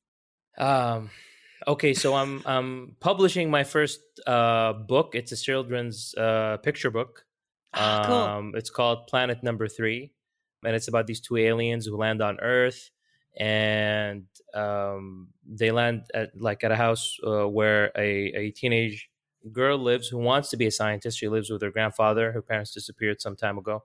um 0.58 1.10
okay 1.66 1.94
so 1.94 2.14
i'm 2.14 2.42
i'm 2.46 2.96
publishing 3.00 3.50
my 3.50 3.64
first 3.64 4.00
uh 4.26 4.72
book 4.72 5.14
it's 5.14 5.32
a 5.32 5.36
children's 5.36 6.14
uh 6.16 6.56
picture 6.58 6.90
book 6.90 7.24
um 7.74 8.04
cool. 8.04 8.52
it's 8.54 8.70
called 8.70 9.06
planet 9.06 9.42
number 9.42 9.68
three 9.68 10.12
and 10.64 10.74
it's 10.74 10.88
about 10.88 11.06
these 11.06 11.20
two 11.20 11.36
aliens 11.36 11.86
who 11.86 11.96
land 11.96 12.22
on 12.22 12.38
earth 12.40 12.90
and 13.38 14.24
um, 14.54 15.28
they 15.46 15.70
land 15.70 16.04
at 16.14 16.30
like 16.40 16.64
at 16.64 16.72
a 16.72 16.76
house 16.76 17.18
uh, 17.26 17.46
where 17.46 17.92
a, 17.96 18.32
a 18.34 18.50
teenage 18.52 19.10
girl 19.52 19.78
lives 19.78 20.08
who 20.08 20.18
wants 20.18 20.50
to 20.50 20.56
be 20.56 20.66
a 20.66 20.70
scientist. 20.70 21.18
She 21.18 21.28
lives 21.28 21.50
with 21.50 21.62
her 21.62 21.70
grandfather. 21.70 22.32
Her 22.32 22.42
parents 22.42 22.72
disappeared 22.72 23.20
some 23.20 23.36
time 23.36 23.58
ago, 23.58 23.84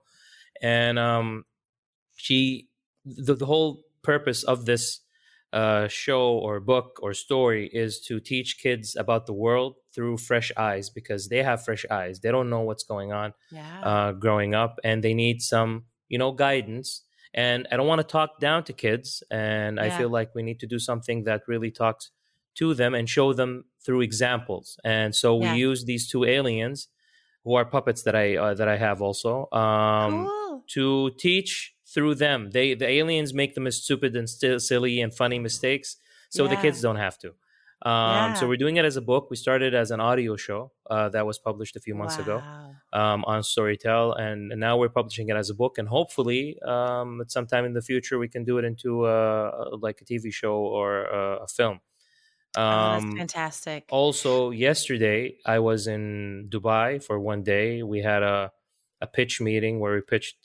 and 0.62 0.98
um, 0.98 1.44
she 2.16 2.68
the, 3.04 3.34
the 3.34 3.46
whole 3.46 3.84
purpose 4.02 4.42
of 4.44 4.64
this 4.66 5.00
uh, 5.52 5.86
show 5.88 6.30
or 6.38 6.60
book 6.60 6.98
or 7.02 7.12
story 7.12 7.68
is 7.72 8.00
to 8.00 8.20
teach 8.20 8.58
kids 8.58 8.96
about 8.96 9.26
the 9.26 9.32
world 9.34 9.76
through 9.94 10.16
fresh 10.16 10.50
eyes 10.56 10.88
because 10.88 11.28
they 11.28 11.42
have 11.42 11.62
fresh 11.64 11.84
eyes. 11.90 12.20
They 12.20 12.30
don't 12.30 12.48
know 12.48 12.60
what's 12.60 12.84
going 12.84 13.12
on 13.12 13.34
Yeah. 13.50 13.80
uh, 13.82 14.12
growing 14.12 14.54
up, 14.54 14.78
and 14.84 15.02
they 15.04 15.14
need 15.14 15.42
some 15.42 15.86
you 16.08 16.18
know 16.18 16.32
guidance. 16.32 17.02
And 17.34 17.66
I 17.72 17.76
don't 17.76 17.86
want 17.86 18.00
to 18.00 18.06
talk 18.06 18.40
down 18.40 18.64
to 18.64 18.72
kids, 18.74 19.22
and 19.30 19.80
I 19.80 19.88
feel 19.90 20.10
like 20.10 20.34
we 20.34 20.42
need 20.42 20.60
to 20.60 20.66
do 20.66 20.78
something 20.78 21.24
that 21.24 21.42
really 21.48 21.70
talks 21.70 22.10
to 22.56 22.74
them 22.74 22.94
and 22.94 23.08
show 23.08 23.32
them 23.32 23.64
through 23.84 24.00
examples. 24.02 24.78
And 24.84 25.14
so 25.14 25.36
we 25.36 25.46
Yeah. 25.46 25.54
use 25.68 25.84
these 25.84 26.08
two 26.10 26.24
aliens, 26.24 26.88
who 27.44 27.54
are 27.54 27.64
puppets 27.64 28.02
that 28.04 28.14
I 28.14 28.36
uh, 28.36 28.54
that 28.54 28.68
I 28.68 28.76
have 28.76 29.02
also, 29.02 29.48
um, 29.52 30.12
cool. 30.26 30.64
to 30.68 31.10
teach 31.18 31.74
through 31.94 32.14
them. 32.16 32.50
They 32.50 32.74
the 32.74 32.88
aliens 32.88 33.34
make 33.34 33.54
them 33.54 33.66
as 33.66 33.82
stupid 33.82 34.16
and 34.16 34.28
still 34.30 34.60
silly 34.60 35.00
and 35.00 35.12
funny 35.14 35.38
mistakes, 35.38 35.96
so 36.30 36.46
the 36.48 36.56
kids 36.56 36.80
don't 36.80 36.96
have 37.06 37.18
to. 37.18 37.34
Um, 37.84 38.34
So 38.36 38.46
we're 38.48 38.56
doing 38.64 38.76
it 38.76 38.84
as 38.84 38.96
a 38.96 39.00
book. 39.02 39.28
We 39.30 39.36
started 39.36 39.74
as 39.74 39.90
an 39.90 40.00
audio 40.00 40.36
show 40.36 40.72
uh, 40.88 41.08
that 41.10 41.26
was 41.26 41.38
published 41.38 41.74
a 41.76 41.80
few 41.80 41.94
months 41.96 42.18
ago 42.18 42.46
um, 42.92 43.24
on 43.26 43.42
Storytel, 43.42 44.18
and, 44.18 44.52
and 44.52 44.60
now 44.60 44.76
we're 44.78 44.88
publishing 45.00 45.28
it 45.30 45.36
as 45.36 45.50
a 45.50 45.54
book. 45.54 45.78
And 45.78 45.88
hopefully, 45.88 46.58
um, 46.62 47.20
at 47.20 47.30
some 47.32 47.46
time 47.46 47.64
in 47.64 47.72
the 47.72 47.82
future, 47.82 48.18
we 48.18 48.28
can 48.28 48.44
do 48.44 48.58
it 48.58 48.64
into 48.64 49.04
uh, 49.04 49.70
like 49.80 50.00
a 50.00 50.04
TV 50.04 50.30
show 50.30 50.54
or 50.56 51.12
uh, 51.12 51.38
a 51.44 51.48
film. 51.48 51.80
Oh, 52.56 52.92
that's 52.92 53.04
Um, 53.04 53.16
fantastic. 53.16 53.84
also, 53.90 54.50
yesterday 54.50 55.38
I 55.46 55.58
was 55.58 55.86
in 55.86 56.48
Dubai 56.50 57.02
for 57.02 57.18
one 57.18 57.42
day. 57.42 57.82
We 57.82 58.02
had 58.02 58.22
a 58.22 58.52
a 59.00 59.06
pitch 59.06 59.40
meeting 59.40 59.80
where 59.80 59.94
we 59.94 60.00
pitched 60.00 60.36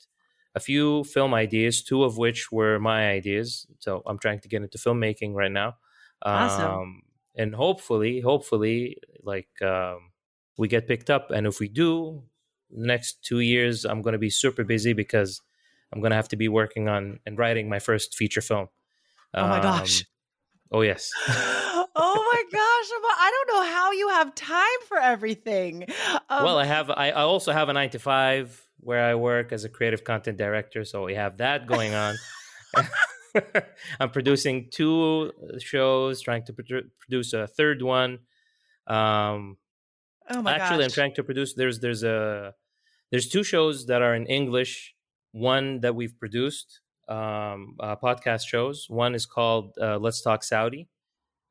a 0.54 0.60
few 0.60 1.04
film 1.04 1.32
ideas, 1.32 1.82
two 1.82 2.02
of 2.02 2.18
which 2.18 2.50
were 2.50 2.78
my 2.80 3.08
ideas. 3.10 3.66
So 3.78 4.02
I'm 4.06 4.18
trying 4.18 4.40
to 4.40 4.48
get 4.48 4.62
into 4.62 4.78
filmmaking 4.78 5.34
right 5.34 5.52
now. 5.52 5.76
Awesome. 6.22 6.70
Um, 6.72 7.02
and 7.36 7.54
hopefully, 7.54 8.20
hopefully, 8.20 8.98
like 9.22 9.48
um, 9.62 10.10
we 10.56 10.66
get 10.66 10.88
picked 10.88 11.08
up. 11.10 11.30
And 11.30 11.46
if 11.46 11.60
we 11.60 11.68
do, 11.68 12.24
next 12.70 13.22
two 13.22 13.38
years 13.40 13.84
I'm 13.84 14.02
going 14.02 14.14
to 14.14 14.18
be 14.18 14.30
super 14.30 14.64
busy 14.64 14.92
because 14.92 15.40
I'm 15.92 16.00
going 16.00 16.10
to 16.10 16.16
have 16.16 16.28
to 16.28 16.36
be 16.36 16.48
working 16.48 16.88
on 16.88 17.20
and 17.24 17.38
writing 17.38 17.68
my 17.68 17.78
first 17.78 18.16
feature 18.16 18.40
film. 18.42 18.68
Oh 19.34 19.46
my 19.46 19.60
gosh. 19.60 20.00
Um, 20.00 20.06
oh 20.72 20.80
yes. 20.82 21.12
oh 21.28 22.20
my 22.32 22.42
gosh, 22.50 22.88
Ammar, 22.96 23.16
I 23.24 23.28
don't 23.34 23.48
know 23.54 23.64
how 23.88 23.92
you 23.92 24.08
have 24.08 24.34
time 24.34 24.80
for 24.86 24.98
everything. 24.98 25.86
Um, 26.28 26.44
well, 26.44 26.58
I 26.58 26.64
have. 26.64 26.90
I, 26.90 27.10
I 27.10 27.22
also 27.22 27.52
have 27.52 27.68
a 27.68 27.72
nine 27.72 27.90
to 27.90 27.98
five 27.98 28.66
where 28.80 29.02
I 29.02 29.14
work 29.14 29.52
as 29.52 29.64
a 29.64 29.68
creative 29.68 30.04
content 30.04 30.36
director, 30.36 30.84
so 30.84 31.04
we 31.04 31.14
have 31.14 31.38
that 31.38 31.66
going 31.66 31.94
on. 31.94 32.16
I'm 34.00 34.10
producing 34.10 34.68
two 34.70 35.32
shows, 35.58 36.20
trying 36.20 36.44
to 36.44 36.52
produ- 36.52 36.90
produce 36.98 37.32
a 37.32 37.46
third 37.46 37.82
one. 37.82 38.20
Um, 38.86 39.56
oh 40.30 40.42
my 40.42 40.54
actually, 40.56 40.84
I'm 40.84 40.90
trying 40.90 41.14
to 41.14 41.22
produce. 41.22 41.54
There's 41.54 41.80
there's 41.80 42.02
a 42.02 42.54
there's 43.10 43.28
two 43.28 43.42
shows 43.42 43.86
that 43.86 44.02
are 44.02 44.14
in 44.14 44.26
English. 44.26 44.94
One 45.32 45.80
that 45.80 45.94
we've 45.94 46.18
produced, 46.18 46.80
um, 47.08 47.76
uh, 47.80 47.96
podcast 47.96 48.46
shows. 48.46 48.86
One 48.88 49.14
is 49.14 49.24
called 49.26 49.76
uh, 49.80 49.98
Let's 49.98 50.20
Talk 50.20 50.42
Saudi, 50.42 50.88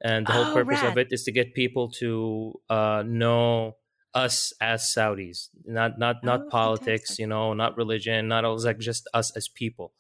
and 0.02 0.28
the 0.28 0.34
whole 0.34 0.48
Oh, 0.48 0.48
purpose 0.48 0.84
rad. 0.84 0.84
of 0.84 0.98
it 0.98 1.08
is 1.12 1.24
to 1.26 1.32
get 1.32 1.54
people 1.54 1.90
to 2.00 2.60
uh, 2.70 3.04
know 3.06 3.78
us 4.14 4.54
as 4.62 4.84
Saudis, 4.84 5.50
not 5.66 6.00
not 6.00 6.24
not 6.24 6.48
Oh, 6.48 6.50
politics, 6.50 7.18
fantastic. 7.18 7.20
you 7.20 7.28
know, 7.28 7.54
not 7.54 7.78
religion, 7.78 8.28
not 8.28 8.46
always 8.46 8.66
like 8.66 8.80
just 8.80 9.08
us 9.14 9.32
as 9.36 9.48
people, 9.48 9.94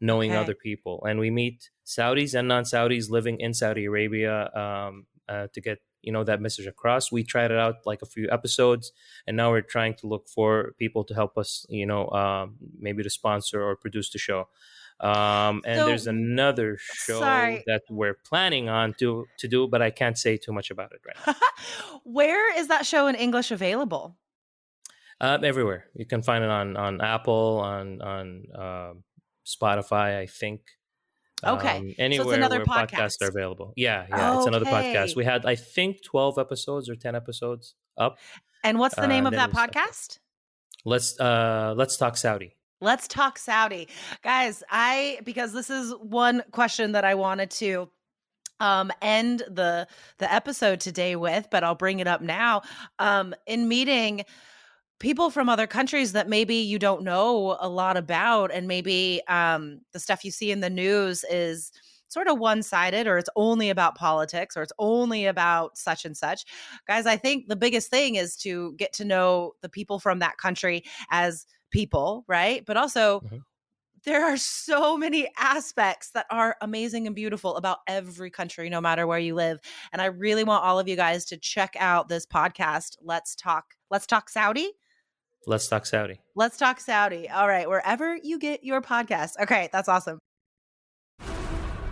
knowing 0.00 0.34
Okay. 0.34 0.36
other 0.36 0.54
people, 0.54 1.02
and 1.06 1.18
we 1.18 1.30
meet 1.30 1.70
Saudis 1.86 2.38
and 2.38 2.48
non-Saudis 2.48 3.10
living 3.10 3.40
in 3.40 3.54
Saudi 3.54 3.84
Arabia 3.86 4.50
um, 4.54 5.06
uh, 5.28 5.46
to 5.52 5.60
get 5.60 5.78
you 6.02 6.12
know 6.12 6.24
that 6.24 6.40
message 6.40 6.66
across. 6.66 7.12
We 7.12 7.22
tried 7.24 7.50
it 7.50 7.58
out 7.58 7.86
like 7.86 8.02
a 8.02 8.06
few 8.06 8.28
episodes, 8.30 8.92
and 9.26 9.36
now 9.36 9.50
we're 9.50 9.62
trying 9.62 9.94
to 9.96 10.06
look 10.06 10.28
for 10.28 10.72
people 10.78 11.04
to 11.04 11.14
help 11.14 11.38
us, 11.38 11.64
you 11.68 11.86
know, 11.86 12.08
um, 12.10 12.56
maybe 12.78 13.02
to 13.02 13.10
sponsor 13.10 13.62
or 13.62 13.76
produce 13.76 14.10
the 14.10 14.18
show. 14.18 14.48
Um, 15.02 15.62
and 15.66 15.78
So- 15.80 15.86
there's 15.86 16.06
another 16.06 16.78
show 16.78 17.18
Sorry. 17.18 17.64
that 17.66 17.82
we're 17.90 18.14
planning 18.14 18.68
on 18.68 18.94
to 19.00 19.26
to 19.38 19.48
do, 19.48 19.66
but 19.66 19.82
I 19.82 19.90
can't 19.90 20.16
say 20.16 20.36
too 20.36 20.52
much 20.52 20.70
about 20.70 20.92
it 20.92 21.00
right 21.04 21.16
now. 21.26 21.34
Where 22.04 22.56
is 22.58 22.68
that 22.68 22.86
show 22.86 23.08
in 23.08 23.16
English 23.16 23.50
available? 23.50 24.16
Um, 25.20 25.44
everywhere 25.44 25.86
you 25.94 26.06
can 26.06 26.22
find 26.22 26.42
it 26.44 26.50
on 26.50 26.76
on 26.76 27.00
Apple, 27.00 27.60
on 27.64 28.00
on 28.02 28.44
um, 28.54 29.04
Spotify, 29.46 30.18
I 30.18 30.26
think. 30.26 30.60
Okay. 31.44 31.76
Um, 31.78 31.94
anywhere 31.98 32.36
another 32.36 32.58
where 32.58 32.66
podcasts 32.66 33.20
are 33.22 33.28
available. 33.28 33.72
Yeah, 33.76 34.06
yeah, 34.08 34.36
it's 34.38 34.46
another 34.46 34.64
podcast. 34.66 35.16
We 35.16 35.24
had, 35.24 35.44
I 35.44 35.56
think, 35.56 36.02
twelve 36.04 36.38
episodes 36.38 36.88
or 36.88 36.94
ten 36.94 37.16
episodes 37.16 37.74
up. 37.98 38.18
And 38.62 38.78
what's 38.78 38.94
the 38.94 39.02
Uh, 39.02 39.06
name 39.08 39.26
of 39.26 39.32
that 39.32 39.48
we 39.50 39.54
stopped 39.54 39.74
it. 39.74 39.78
podcast? 39.78 40.18
Let's 40.84 41.18
uh 41.18 41.74
let's 41.76 41.96
talk 41.96 42.16
Saudi. 42.16 42.54
Let's 42.82 43.06
talk 43.06 43.38
Saudi. 43.38 43.86
Guys, 44.24 44.64
I 44.68 45.20
because 45.22 45.52
this 45.52 45.70
is 45.70 45.94
one 46.00 46.42
question 46.50 46.92
that 46.92 47.04
I 47.04 47.14
wanted 47.14 47.52
to 47.52 47.88
um 48.58 48.90
end 49.00 49.44
the 49.48 49.86
the 50.18 50.32
episode 50.32 50.80
today 50.80 51.14
with, 51.14 51.46
but 51.52 51.62
I'll 51.62 51.76
bring 51.76 52.00
it 52.00 52.08
up 52.08 52.22
now. 52.22 52.62
Um 52.98 53.36
in 53.46 53.68
meeting 53.68 54.24
people 54.98 55.30
from 55.30 55.48
other 55.48 55.68
countries 55.68 56.10
that 56.12 56.28
maybe 56.28 56.56
you 56.56 56.80
don't 56.80 57.04
know 57.04 57.56
a 57.60 57.68
lot 57.68 57.96
about 57.96 58.50
and 58.52 58.66
maybe 58.66 59.22
um 59.28 59.82
the 59.92 60.00
stuff 60.00 60.24
you 60.24 60.32
see 60.32 60.50
in 60.50 60.58
the 60.58 60.68
news 60.70 61.24
is 61.30 61.70
sort 62.08 62.26
of 62.26 62.40
one-sided 62.40 63.06
or 63.06 63.16
it's 63.16 63.30
only 63.36 63.70
about 63.70 63.94
politics 63.94 64.56
or 64.56 64.62
it's 64.62 64.72
only 64.80 65.26
about 65.26 65.78
such 65.78 66.04
and 66.04 66.16
such. 66.16 66.44
Guys, 66.88 67.06
I 67.06 67.16
think 67.16 67.46
the 67.46 67.56
biggest 67.56 67.90
thing 67.90 68.16
is 68.16 68.36
to 68.38 68.74
get 68.76 68.92
to 68.94 69.04
know 69.04 69.52
the 69.62 69.68
people 69.68 70.00
from 70.00 70.18
that 70.18 70.36
country 70.36 70.82
as 71.12 71.46
people, 71.72 72.24
right? 72.28 72.64
But 72.64 72.76
also, 72.76 73.20
Mhm. 73.20 73.42
there 74.04 74.24
are 74.24 74.36
so 74.36 74.96
many 74.96 75.28
aspects 75.36 76.10
that 76.10 76.26
are 76.30 76.56
amazing 76.60 77.06
and 77.06 77.16
beautiful 77.16 77.56
about 77.56 77.78
every 77.88 78.30
country, 78.30 78.68
no 78.70 78.80
matter 78.80 79.06
where 79.06 79.18
you 79.18 79.34
live. 79.34 79.58
And 79.92 80.00
I 80.00 80.06
really 80.06 80.44
want 80.44 80.64
all 80.64 80.78
of 80.78 80.86
you 80.86 80.96
guys 80.96 81.24
to 81.26 81.36
check 81.36 81.74
out 81.78 82.08
this 82.08 82.26
podcast. 82.26 82.96
Let's 83.00 83.34
talk. 83.34 83.74
Let's 83.90 84.06
talk 84.06 84.28
Saudi. 84.28 84.72
Let's 85.46 85.66
talk 85.66 85.86
Saudi. 85.86 86.20
Let's 86.36 86.56
talk 86.56 86.78
Saudi. 86.78 87.28
All 87.28 87.48
right, 87.48 87.68
wherever 87.68 88.14
you 88.16 88.38
get 88.38 88.62
your 88.62 88.80
podcast. 88.80 89.32
Okay, 89.42 89.68
that's 89.72 89.88
awesome. 89.88 90.18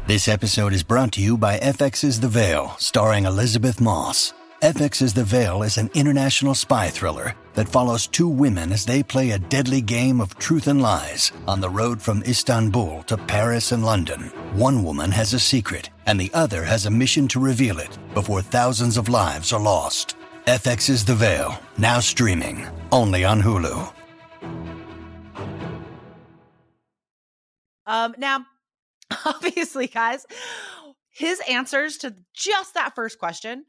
This 0.06 0.26
episode 0.28 0.72
is 0.72 0.82
brought 0.82 1.12
to 1.12 1.20
you 1.20 1.36
by 1.36 1.58
FX's 1.58 2.20
The 2.20 2.28
Veil, 2.28 2.74
starring 2.78 3.24
Elisabeth 3.26 3.80
Moss. 3.80 4.32
FX's 4.62 5.14
The 5.14 5.24
Veil 5.24 5.62
is 5.62 5.78
an 5.78 5.88
international 5.94 6.54
spy 6.54 6.90
thriller 6.90 7.34
that 7.54 7.66
follows 7.66 8.06
two 8.06 8.28
women 8.28 8.72
as 8.72 8.84
they 8.84 9.02
play 9.02 9.30
a 9.30 9.38
deadly 9.38 9.80
game 9.80 10.20
of 10.20 10.38
truth 10.38 10.66
and 10.66 10.82
lies 10.82 11.32
on 11.48 11.62
the 11.62 11.70
road 11.70 12.02
from 12.02 12.22
Istanbul 12.24 13.02
to 13.04 13.16
Paris 13.16 13.72
and 13.72 13.86
London. 13.86 14.24
One 14.52 14.84
woman 14.84 15.10
has 15.12 15.32
a 15.32 15.38
secret, 15.38 15.88
and 16.04 16.20
the 16.20 16.30
other 16.34 16.62
has 16.62 16.84
a 16.84 16.90
mission 16.90 17.26
to 17.28 17.40
reveal 17.40 17.78
it 17.78 17.96
before 18.12 18.42
thousands 18.42 18.98
of 18.98 19.08
lives 19.08 19.54
are 19.54 19.60
lost. 19.62 20.14
FX's 20.44 21.06
The 21.06 21.14
Veil, 21.14 21.58
now 21.78 22.00
streaming, 22.00 22.66
only 22.92 23.24
on 23.24 23.40
Hulu. 23.40 23.94
Um, 27.86 28.14
now, 28.18 28.44
obviously, 29.24 29.86
guys, 29.86 30.26
his 31.08 31.40
answers 31.48 31.96
to 31.98 32.14
just 32.34 32.74
that 32.74 32.94
first 32.94 33.18
question, 33.18 33.64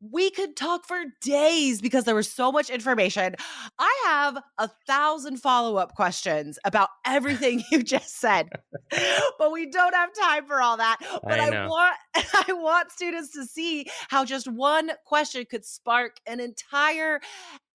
we 0.00 0.30
could 0.30 0.56
talk 0.56 0.86
for 0.86 1.02
days 1.20 1.80
because 1.80 2.04
there 2.04 2.14
was 2.14 2.30
so 2.30 2.52
much 2.52 2.70
information. 2.70 3.34
I 3.78 4.02
have 4.06 4.38
a 4.58 4.68
thousand 4.86 5.38
follow 5.38 5.76
up 5.76 5.94
questions 5.94 6.58
about 6.64 6.88
everything 7.04 7.62
you 7.70 7.82
just 7.82 8.18
said, 8.18 8.48
but 9.38 9.52
we 9.52 9.70
don't 9.70 9.94
have 9.94 10.10
time 10.14 10.46
for 10.46 10.62
all 10.62 10.76
that. 10.76 10.98
But 11.22 11.40
I 11.40 11.48
I, 11.48 11.66
want 11.66 11.96
I 12.48 12.52
want 12.52 12.92
students 12.92 13.32
to 13.32 13.44
see 13.44 13.86
how 14.08 14.24
just 14.24 14.46
one 14.46 14.92
question 15.04 15.44
could 15.50 15.64
spark 15.64 16.16
an 16.26 16.40
entire 16.40 17.20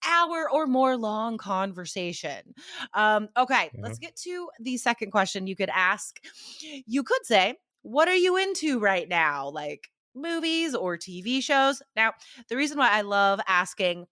hour 0.08 0.50
or 0.50 0.68
more 0.68 0.98
long 0.98 1.38
conversation. 1.38 2.54
Um, 2.94 3.30
okay, 3.38 3.72
let's 3.78 4.00
get 4.00 4.16
to 4.18 4.50
the 4.60 4.78
second 4.78 5.12
question 5.12 5.48
you 5.48 5.56
could 5.56 5.70
ask. 5.70 6.20
You 6.62 7.04
could 7.04 7.26
say, 7.26 7.56
What 7.82 8.08
are 8.08 8.16
you 8.16 8.38
into 8.38 8.80
right 8.80 9.08
now? 9.08 9.50
Like 9.50 9.90
movies 10.16 10.76
or 10.76 10.98
TV 10.98 11.42
shows. 11.42 11.82
Now, 11.96 12.14
the 12.50 12.58
reason 12.58 12.78
why 12.78 12.90
I 12.92 13.02
love 13.02 13.40
asking 13.48 14.08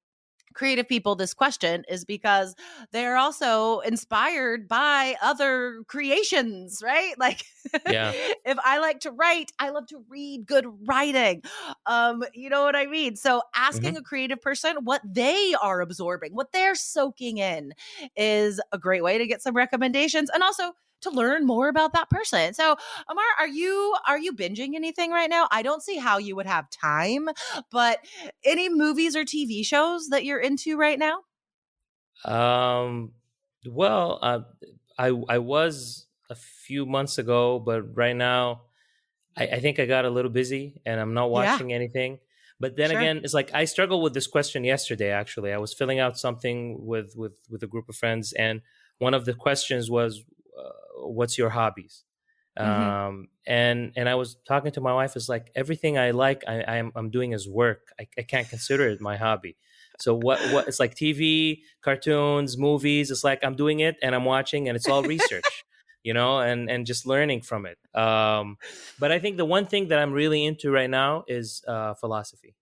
creative 0.54 0.88
people 0.88 1.16
this 1.16 1.34
question 1.34 1.84
is 1.88 2.06
because 2.06 2.56
they're 2.92 3.18
also 3.18 3.80
inspired 3.80 4.68
by 4.68 5.16
other 5.22 5.84
creations, 5.88 6.82
right? 6.84 7.14
Like 7.22 7.46
yeah. 7.88 8.14
if 8.46 8.58
I 8.66 8.80
like 8.80 9.02
to 9.02 9.12
write, 9.12 9.52
I 9.60 9.70
love 9.70 9.86
to 9.88 10.04
read 10.10 10.48
good 10.48 10.66
writing. 10.88 11.44
Um, 11.86 12.24
you 12.34 12.50
know 12.50 12.64
what 12.64 12.76
I 12.76 12.88
mean? 12.88 13.16
So 13.16 13.44
asking 13.56 13.92
mm-hmm. 13.92 13.98
a 13.98 14.02
creative 14.02 14.42
person 14.42 14.78
what 14.84 15.02
they 15.06 15.54
are 15.62 15.82
absorbing, 15.82 16.34
what 16.34 16.52
they're 16.52 16.74
soaking 16.74 17.38
in 17.38 17.74
is 18.16 18.60
a 18.72 18.80
great 18.80 19.04
way 19.04 19.20
to 19.20 19.28
get 19.28 19.44
some 19.44 19.56
recommendations 19.56 20.32
and 20.34 20.42
also 20.42 20.74
to 21.02 21.10
learn 21.10 21.46
more 21.46 21.68
about 21.68 21.94
that 21.94 22.10
person. 22.10 22.54
So, 22.54 22.76
Ammar, 23.10 23.40
are 23.40 23.48
you 23.48 23.96
are 24.08 24.20
you 24.20 24.34
binging 24.34 24.76
anything 24.76 25.12
right 25.12 25.30
now? 25.30 25.48
I 25.52 25.62
don't 25.62 25.84
see 25.84 25.98
how 25.98 26.18
you 26.18 26.36
would 26.36 26.46
have 26.46 26.70
time, 26.70 27.30
but 27.72 28.00
any 28.44 28.70
movies 28.70 29.16
or 29.16 29.24
TV 29.24 29.66
shows 29.66 30.10
that 30.10 30.26
you're 30.26 30.40
into 30.40 30.78
right 30.78 31.00
now? 31.00 31.22
Um, 32.26 33.14
well, 33.66 34.20
uh, 34.22 34.40
I 34.98 35.12
I 35.30 35.38
was 35.40 36.08
a 36.30 36.36
few 36.36 36.86
months 36.86 37.18
ago, 37.18 37.60
but 37.60 37.96
right 37.96 38.16
now, 38.16 38.62
I, 39.38 39.44
I 39.48 39.60
think 39.60 39.80
I 39.80 39.86
got 39.86 40.06
a 40.06 40.10
little 40.10 40.32
busy 40.32 40.82
and 40.86 41.00
I'm 41.00 41.14
not 41.14 41.30
watching 41.30 41.72
yeah. 41.72 41.76
anything. 41.76 42.20
But 42.60 42.78
then 42.78 42.92
sure. 42.92 43.00
again, 43.00 43.22
it's 43.24 43.34
like 43.34 43.52
I 43.56 43.66
struggled 43.66 44.04
with 44.04 44.14
this 44.14 44.28
question 44.28 44.64
yesterday. 44.64 45.10
Actually, 45.10 45.52
I 45.52 45.58
was 45.58 45.74
filling 45.74 46.00
out 46.00 46.20
something 46.20 46.86
with 46.86 47.16
with 47.16 47.34
with 47.50 47.64
a 47.64 47.68
group 47.68 47.90
of 47.90 47.96
friends, 47.96 48.34
and 48.34 48.62
one 49.00 49.16
of 49.16 49.26
the 49.26 49.34
questions 49.34 49.90
was, 49.90 50.24
what's 50.98 51.38
your 51.38 51.50
hobbies? 51.50 52.04
Mm-hmm. 52.60 52.70
um, 52.70 53.28
and 53.48 53.94
and 53.96 54.10
i 54.10 54.16
was 54.16 54.36
talking 54.46 54.74
to 54.74 54.82
my 54.82 54.94
wife 54.94 55.16
it's 55.16 55.30
like 55.30 55.50
everything 55.56 55.98
i 55.98 56.12
like 56.12 56.44
I, 56.46 56.64
I'm, 56.64 56.92
I'm 56.98 57.10
doing 57.10 57.34
as 57.34 57.48
work. 57.48 57.94
I, 57.98 58.08
I 58.18 58.24
can't 58.24 58.50
consider 58.50 58.90
it 58.90 59.00
my 59.00 59.16
hobby. 59.16 59.56
So 60.02 60.14
what 60.14 60.38
what 60.52 60.68
it's 60.68 60.78
like 60.78 60.94
tv 60.94 61.60
cartoons 61.82 62.58
movies 62.58 63.10
it's 63.10 63.24
like 63.24 63.40
i'm 63.46 63.56
doing 63.56 63.80
it 63.80 63.96
and 64.04 64.14
i'm 64.14 64.26
watching 64.26 64.68
and 64.68 64.76
it's 64.76 64.90
all 64.90 65.02
research 65.02 65.64
you 66.04 66.14
know 66.14 66.42
and 66.42 66.70
and 66.70 66.86
just 66.86 67.06
learning 67.06 67.42
from 67.42 67.66
it. 67.66 67.78
Um, 67.98 68.58
but 69.00 69.14
i 69.14 69.20
think 69.20 69.38
the 69.38 69.46
one 69.46 69.66
thing 69.66 69.88
that 69.88 70.00
i'm 70.00 70.12
really 70.12 70.44
into 70.44 70.72
right 70.72 70.90
now 70.90 71.24
is 71.30 71.64
uh, 71.70 71.94
philosophy 71.94 72.56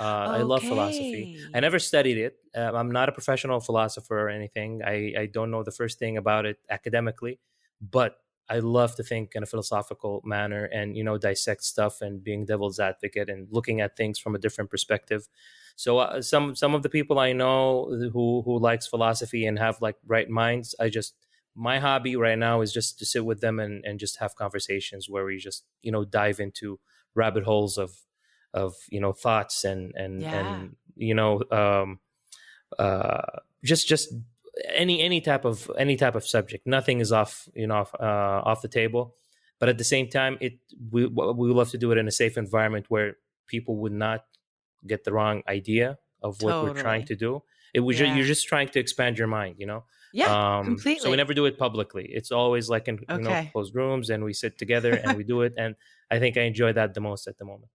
uh, 0.00 0.02
okay. 0.28 0.38
I 0.38 0.42
love 0.42 0.62
philosophy. 0.62 1.40
I 1.54 1.60
never 1.60 1.78
studied 1.78 2.18
it. 2.18 2.36
Uh, 2.56 2.72
I'm 2.74 2.90
not 2.90 3.08
a 3.08 3.12
professional 3.12 3.60
philosopher 3.60 4.18
or 4.18 4.28
anything. 4.28 4.82
I, 4.84 5.14
I 5.18 5.26
don't 5.26 5.50
know 5.50 5.62
the 5.62 5.72
first 5.72 5.98
thing 5.98 6.16
about 6.16 6.46
it 6.46 6.58
academically 6.70 7.40
but 7.80 8.18
I 8.50 8.60
love 8.60 8.96
to 8.96 9.02
think 9.02 9.32
in 9.34 9.42
a 9.42 9.46
philosophical 9.46 10.22
manner 10.24 10.64
and 10.64 10.96
you 10.96 11.04
know 11.04 11.18
dissect 11.18 11.64
stuff 11.64 12.00
and 12.00 12.24
being 12.24 12.46
devil's 12.46 12.80
advocate 12.80 13.28
and 13.28 13.46
looking 13.50 13.80
at 13.80 13.96
things 13.96 14.18
from 14.18 14.34
a 14.34 14.38
different 14.38 14.70
perspective. 14.70 15.28
So 15.76 15.98
uh, 15.98 16.22
some 16.22 16.54
some 16.56 16.74
of 16.74 16.82
the 16.82 16.88
people 16.88 17.18
I 17.18 17.32
know 17.32 17.86
who 18.12 18.42
who 18.42 18.58
likes 18.58 18.86
philosophy 18.86 19.44
and 19.46 19.58
have 19.58 19.82
like 19.82 19.96
bright 20.02 20.30
minds, 20.30 20.74
I 20.80 20.88
just 20.88 21.14
my 21.54 21.78
hobby 21.78 22.16
right 22.16 22.38
now 22.38 22.62
is 22.62 22.72
just 22.72 22.98
to 23.00 23.04
sit 23.06 23.24
with 23.24 23.40
them 23.40 23.60
and 23.60 23.84
and 23.84 23.98
just 23.98 24.18
have 24.18 24.34
conversations 24.34 25.08
where 25.10 25.24
we 25.24 25.36
just 25.36 25.64
you 25.82 25.92
know 25.92 26.04
dive 26.04 26.40
into 26.40 26.80
rabbit 27.14 27.44
holes 27.44 27.76
of 27.76 27.92
of 28.54 28.74
you 28.90 29.00
know 29.00 29.12
thoughts 29.12 29.64
and 29.64 29.92
and 29.94 30.22
yeah. 30.22 30.34
and 30.34 30.76
you 30.96 31.14
know 31.14 31.42
um 31.50 31.98
uh 32.78 33.22
just 33.64 33.86
just 33.86 34.12
any 34.74 35.00
any 35.00 35.20
type 35.20 35.44
of 35.44 35.70
any 35.78 35.96
type 35.96 36.14
of 36.14 36.26
subject. 36.26 36.66
Nothing 36.66 37.00
is 37.00 37.12
off 37.12 37.48
you 37.54 37.66
know 37.66 37.76
off, 37.76 37.94
uh, 37.98 38.42
off 38.44 38.62
the 38.62 38.68
table. 38.68 39.14
But 39.58 39.68
at 39.68 39.78
the 39.78 39.84
same 39.84 40.08
time, 40.08 40.38
it 40.40 40.58
we 40.90 41.06
we 41.06 41.50
love 41.50 41.70
to 41.70 41.78
do 41.78 41.90
it 41.92 41.98
in 41.98 42.06
a 42.06 42.12
safe 42.12 42.38
environment 42.38 42.86
where 42.88 43.16
people 43.46 43.76
would 43.76 43.92
not 43.92 44.24
get 44.86 45.04
the 45.04 45.12
wrong 45.12 45.42
idea 45.48 45.98
of 46.22 46.40
what 46.42 46.50
totally. 46.50 46.72
we're 46.72 46.80
trying 46.80 47.06
to 47.06 47.16
do. 47.16 47.42
It 47.74 47.80
was 47.80 47.98
yeah. 47.98 48.14
you're 48.14 48.26
just 48.26 48.46
trying 48.46 48.68
to 48.70 48.80
expand 48.80 49.18
your 49.18 49.26
mind, 49.26 49.56
you 49.58 49.66
know. 49.66 49.84
Yeah, 50.12 50.58
um, 50.58 50.64
completely. 50.64 51.00
So 51.00 51.10
we 51.10 51.16
never 51.16 51.34
do 51.34 51.44
it 51.44 51.58
publicly. 51.58 52.06
It's 52.10 52.32
always 52.32 52.70
like 52.70 52.88
in 52.88 53.00
okay. 53.10 53.16
you 53.16 53.22
know 53.22 53.48
closed 53.52 53.74
rooms, 53.74 54.10
and 54.10 54.24
we 54.24 54.32
sit 54.32 54.58
together 54.58 54.92
and 54.94 55.16
we 55.16 55.24
do 55.24 55.42
it. 55.42 55.54
And 55.58 55.74
I 56.10 56.18
think 56.18 56.36
I 56.36 56.42
enjoy 56.42 56.72
that 56.72 56.94
the 56.94 57.00
most 57.00 57.26
at 57.26 57.36
the 57.38 57.44
moment. 57.44 57.70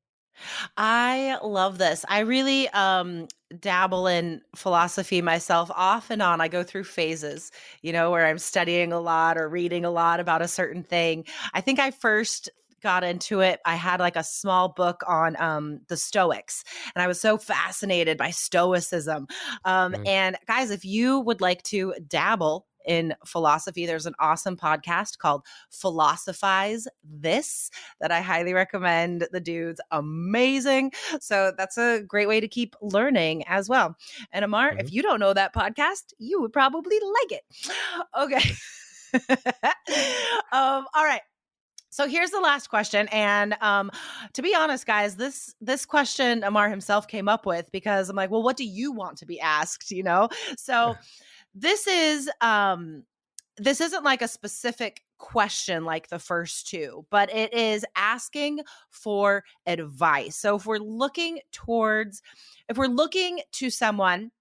I 0.78 1.38
love 1.44 1.78
this. 1.78 2.06
I 2.08 2.20
really 2.20 2.70
um 2.70 3.28
dabble 3.60 4.08
in 4.08 4.42
philosophy 4.56 5.22
myself 5.22 5.70
off 5.76 6.10
and 6.10 6.22
on. 6.22 6.42
I 6.42 6.48
go 6.48 6.64
through 6.64 6.86
phases, 6.86 7.52
you 7.82 7.94
know, 7.94 8.12
where 8.12 8.26
I'm 8.26 8.40
studying 8.40 8.92
a 8.92 9.00
lot 9.00 9.38
or 9.38 9.48
reading 9.48 9.86
a 9.86 9.92
lot 9.92 10.20
about 10.20 10.42
a 10.42 10.48
certain 10.48 10.84
thing. 10.84 11.26
I 11.54 11.62
think 11.62 11.80
I 11.80 11.92
first 11.92 12.50
got 12.84 13.04
into 13.04 13.40
it 13.40 13.62
i 13.66 13.76
had 13.76 14.02
like 14.02 14.18
a 14.18 14.24
small 14.24 14.68
book 14.68 15.02
on 15.08 15.42
um, 15.42 15.80
the 15.88 15.96
stoics 15.96 16.66
and 16.94 17.02
i 17.02 17.08
was 17.08 17.20
so 17.20 17.38
fascinated 17.38 18.18
by 18.18 18.30
stoicism 18.30 19.26
um, 19.64 19.94
mm-hmm. 19.94 20.06
and 20.06 20.38
guys 20.48 20.70
if 20.70 20.84
you 20.84 21.22
would 21.22 21.40
like 21.40 21.64
to 21.64 21.94
dabble 22.10 22.68
in 22.86 23.14
philosophy. 23.26 23.86
There's 23.86 24.06
an 24.06 24.16
awesome 24.20 24.58
podcast 24.58 25.18
called 25.18 25.46
Philosophize 25.70 26.88
This 27.04 27.70
that 28.00 28.12
I 28.12 28.22
highly 28.22 28.54
recommend. 28.54 29.28
The 29.32 29.40
dude's 29.40 29.82
amazing. 29.92 30.92
So 31.20 31.54
that's 31.58 31.78
a 31.78 32.02
great 32.08 32.28
way 32.28 32.40
to 32.40 32.48
keep 32.48 32.76
learning 32.82 33.46
as 33.48 33.70
well. 33.70 33.96
And 34.32 34.46
Ammar, 34.46 34.72
mm-hmm. 34.72 34.80
if 34.80 34.94
you 34.94 35.02
don't 35.02 35.20
know 35.20 35.34
that 35.34 35.54
podcast, 35.54 36.14
you 36.18 36.42
would 36.42 36.54
probably 36.54 37.00
like 37.00 37.32
it. 37.32 37.44
Okay. 38.18 38.52
um, 40.52 40.86
all 40.94 41.04
right 41.04 41.22
so 41.94 42.08
here's 42.08 42.32
the 42.32 42.40
last 42.40 42.70
question 42.72 43.08
and 43.10 43.56
um, 43.62 43.92
to 44.34 44.42
be 44.42 44.56
honest 44.56 44.88
guys 44.88 45.16
this 45.16 45.54
this 45.62 45.86
question 45.86 46.42
ammar 46.42 46.70
himself 46.70 47.08
came 47.08 47.30
up 47.30 47.46
with 47.46 47.72
because 47.72 48.10
i'm 48.10 48.16
like 48.16 48.32
well 48.32 48.42
what 48.42 48.58
do 48.58 48.66
you 48.66 48.92
want 48.92 49.18
to 49.18 49.26
be 49.28 49.40
asked 49.40 49.92
you 49.92 50.02
know 50.02 50.28
so 50.58 50.96
this 51.54 51.88
is 51.88 52.30
um 52.42 53.04
this 53.58 53.82
isn't 53.82 54.04
like 54.04 54.22
a 54.22 54.28
specific 54.28 55.04
question 55.20 55.86
like 55.86 56.10
the 56.10 56.20
first 56.20 56.68
two, 56.68 57.06
but 57.10 57.34
it 57.34 57.54
is 57.54 57.86
asking 57.96 58.60
for 58.90 59.44
advice. 59.68 60.36
So 60.36 60.56
if 60.56 60.66
we're 60.66 60.80
looking 60.80 61.40
towards, 61.52 62.22
if 62.68 62.78
we're 62.78 62.88
looking 62.88 63.40
to 63.54 63.70
someone 63.70 64.32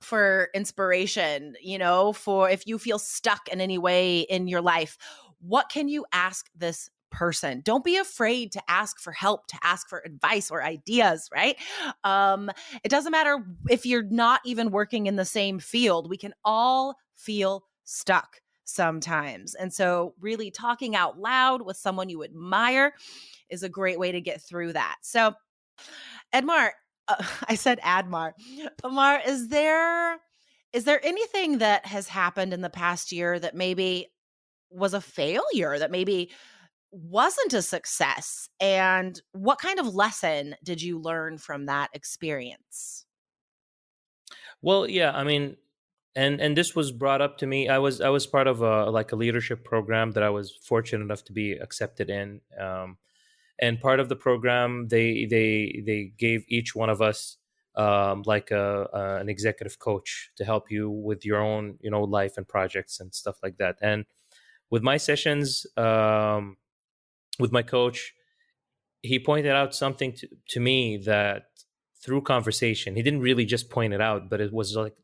for 0.00 0.48
inspiration, 0.54 1.54
you 1.62 1.78
know, 1.78 2.12
for 2.12 2.50
if 2.50 2.66
you 2.66 2.78
feel 2.78 2.98
stuck 2.98 3.48
in 3.48 3.60
any 3.60 3.78
way 3.78 4.20
in 4.20 4.48
your 4.48 4.60
life, 4.60 4.98
what 5.40 5.68
can 5.70 5.88
you 5.88 6.04
ask 6.12 6.48
this 6.54 6.90
person. 7.12 7.60
Don't 7.64 7.84
be 7.84 7.96
afraid 7.96 8.52
to 8.52 8.62
ask 8.68 8.98
for 8.98 9.12
help, 9.12 9.46
to 9.48 9.56
ask 9.62 9.88
for 9.88 10.02
advice 10.04 10.50
or 10.50 10.62
ideas, 10.62 11.28
right? 11.32 11.56
Um, 12.02 12.50
it 12.82 12.88
doesn't 12.88 13.12
matter 13.12 13.38
if 13.68 13.86
you're 13.86 14.02
not 14.02 14.40
even 14.44 14.70
working 14.70 15.06
in 15.06 15.16
the 15.16 15.24
same 15.24 15.58
field, 15.58 16.10
we 16.10 16.16
can 16.16 16.34
all 16.44 16.96
feel 17.14 17.64
stuck 17.84 18.40
sometimes. 18.64 19.54
And 19.54 19.72
so, 19.72 20.14
really 20.20 20.50
talking 20.50 20.96
out 20.96 21.18
loud 21.18 21.62
with 21.62 21.76
someone 21.76 22.08
you 22.08 22.24
admire 22.24 22.94
is 23.48 23.62
a 23.62 23.68
great 23.68 23.98
way 23.98 24.12
to 24.12 24.20
get 24.20 24.40
through 24.40 24.72
that. 24.72 24.96
So, 25.02 25.34
Edmar, 26.34 26.70
uh, 27.08 27.22
I 27.48 27.54
said 27.54 27.80
Admar. 27.80 28.32
Ammar, 28.82 29.26
is 29.26 29.48
there 29.48 30.18
is 30.72 30.84
there 30.84 31.04
anything 31.04 31.58
that 31.58 31.84
has 31.86 32.08
happened 32.08 32.54
in 32.54 32.62
the 32.62 32.70
past 32.70 33.12
year 33.12 33.38
that 33.38 33.54
maybe 33.54 34.10
was 34.70 34.94
a 34.94 35.00
failure 35.02 35.78
that 35.78 35.90
maybe 35.90 36.30
wasn't 36.92 37.54
a 37.54 37.62
success 37.62 38.48
and 38.60 39.20
what 39.32 39.58
kind 39.58 39.80
of 39.80 39.94
lesson 39.94 40.54
did 40.62 40.80
you 40.80 40.98
learn 40.98 41.38
from 41.38 41.66
that 41.66 41.90
experience? 41.94 43.06
Well 44.60 44.88
yeah 44.88 45.10
i 45.12 45.24
mean 45.24 45.56
and 46.14 46.40
and 46.40 46.56
this 46.56 46.74
was 46.76 46.92
brought 46.92 47.20
up 47.20 47.38
to 47.38 47.46
me 47.46 47.68
i 47.68 47.78
was 47.78 48.00
i 48.00 48.08
was 48.08 48.26
part 48.26 48.46
of 48.46 48.62
a 48.62 48.90
like 48.90 49.12
a 49.12 49.16
leadership 49.16 49.64
program 49.64 50.12
that 50.12 50.22
i 50.22 50.30
was 50.30 50.52
fortunate 50.62 51.02
enough 51.02 51.24
to 51.24 51.32
be 51.32 51.52
accepted 51.52 52.10
in 52.10 52.40
um, 52.60 52.96
and 53.58 53.80
part 53.80 54.00
of 54.00 54.08
the 54.08 54.16
program 54.16 54.88
they 54.88 55.26
they 55.26 55.82
they 55.86 56.12
gave 56.16 56.44
each 56.48 56.74
one 56.74 56.90
of 56.90 57.02
us 57.02 57.38
um, 57.74 58.22
like 58.26 58.50
a, 58.50 59.18
an 59.20 59.30
executive 59.30 59.78
coach 59.78 60.30
to 60.36 60.44
help 60.44 60.70
you 60.70 60.90
with 60.90 61.24
your 61.24 61.40
own 61.40 61.78
you 61.80 61.90
know 61.90 62.02
life 62.02 62.36
and 62.36 62.46
projects 62.46 63.00
and 63.00 63.14
stuff 63.14 63.36
like 63.42 63.56
that 63.56 63.76
and 63.80 64.04
with 64.70 64.82
my 64.82 64.96
sessions 64.96 65.66
um, 65.76 66.56
with 67.38 67.52
my 67.52 67.62
coach, 67.62 68.14
he 69.02 69.18
pointed 69.18 69.52
out 69.52 69.74
something 69.74 70.12
to, 70.14 70.28
to 70.48 70.60
me 70.60 70.96
that 70.98 71.44
through 72.04 72.22
conversation, 72.22 72.96
he 72.96 73.02
didn't 73.02 73.20
really 73.20 73.44
just 73.44 73.70
point 73.70 73.94
it 73.94 74.00
out, 74.00 74.28
but 74.28 74.40
it 74.40 74.52
was 74.52 74.76
like 74.76 74.94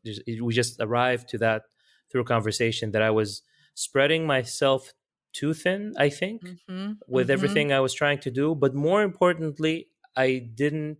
we 0.41 0.53
just 0.53 0.79
arrived 0.79 1.29
to 1.29 1.37
that 1.37 1.63
through 2.11 2.23
conversation 2.25 2.91
that 2.91 3.01
I 3.01 3.09
was 3.09 3.41
spreading 3.73 4.25
myself 4.25 4.93
too 5.33 5.53
thin, 5.53 5.93
I 5.97 6.09
think, 6.09 6.43
mm-hmm. 6.43 6.93
with 7.07 7.27
mm-hmm. 7.27 7.31
everything 7.31 7.71
I 7.71 7.79
was 7.79 7.93
trying 7.93 8.19
to 8.19 8.31
do. 8.31 8.55
But 8.55 8.73
more 8.73 9.03
importantly, 9.03 9.87
I 10.15 10.49
didn't 10.53 10.97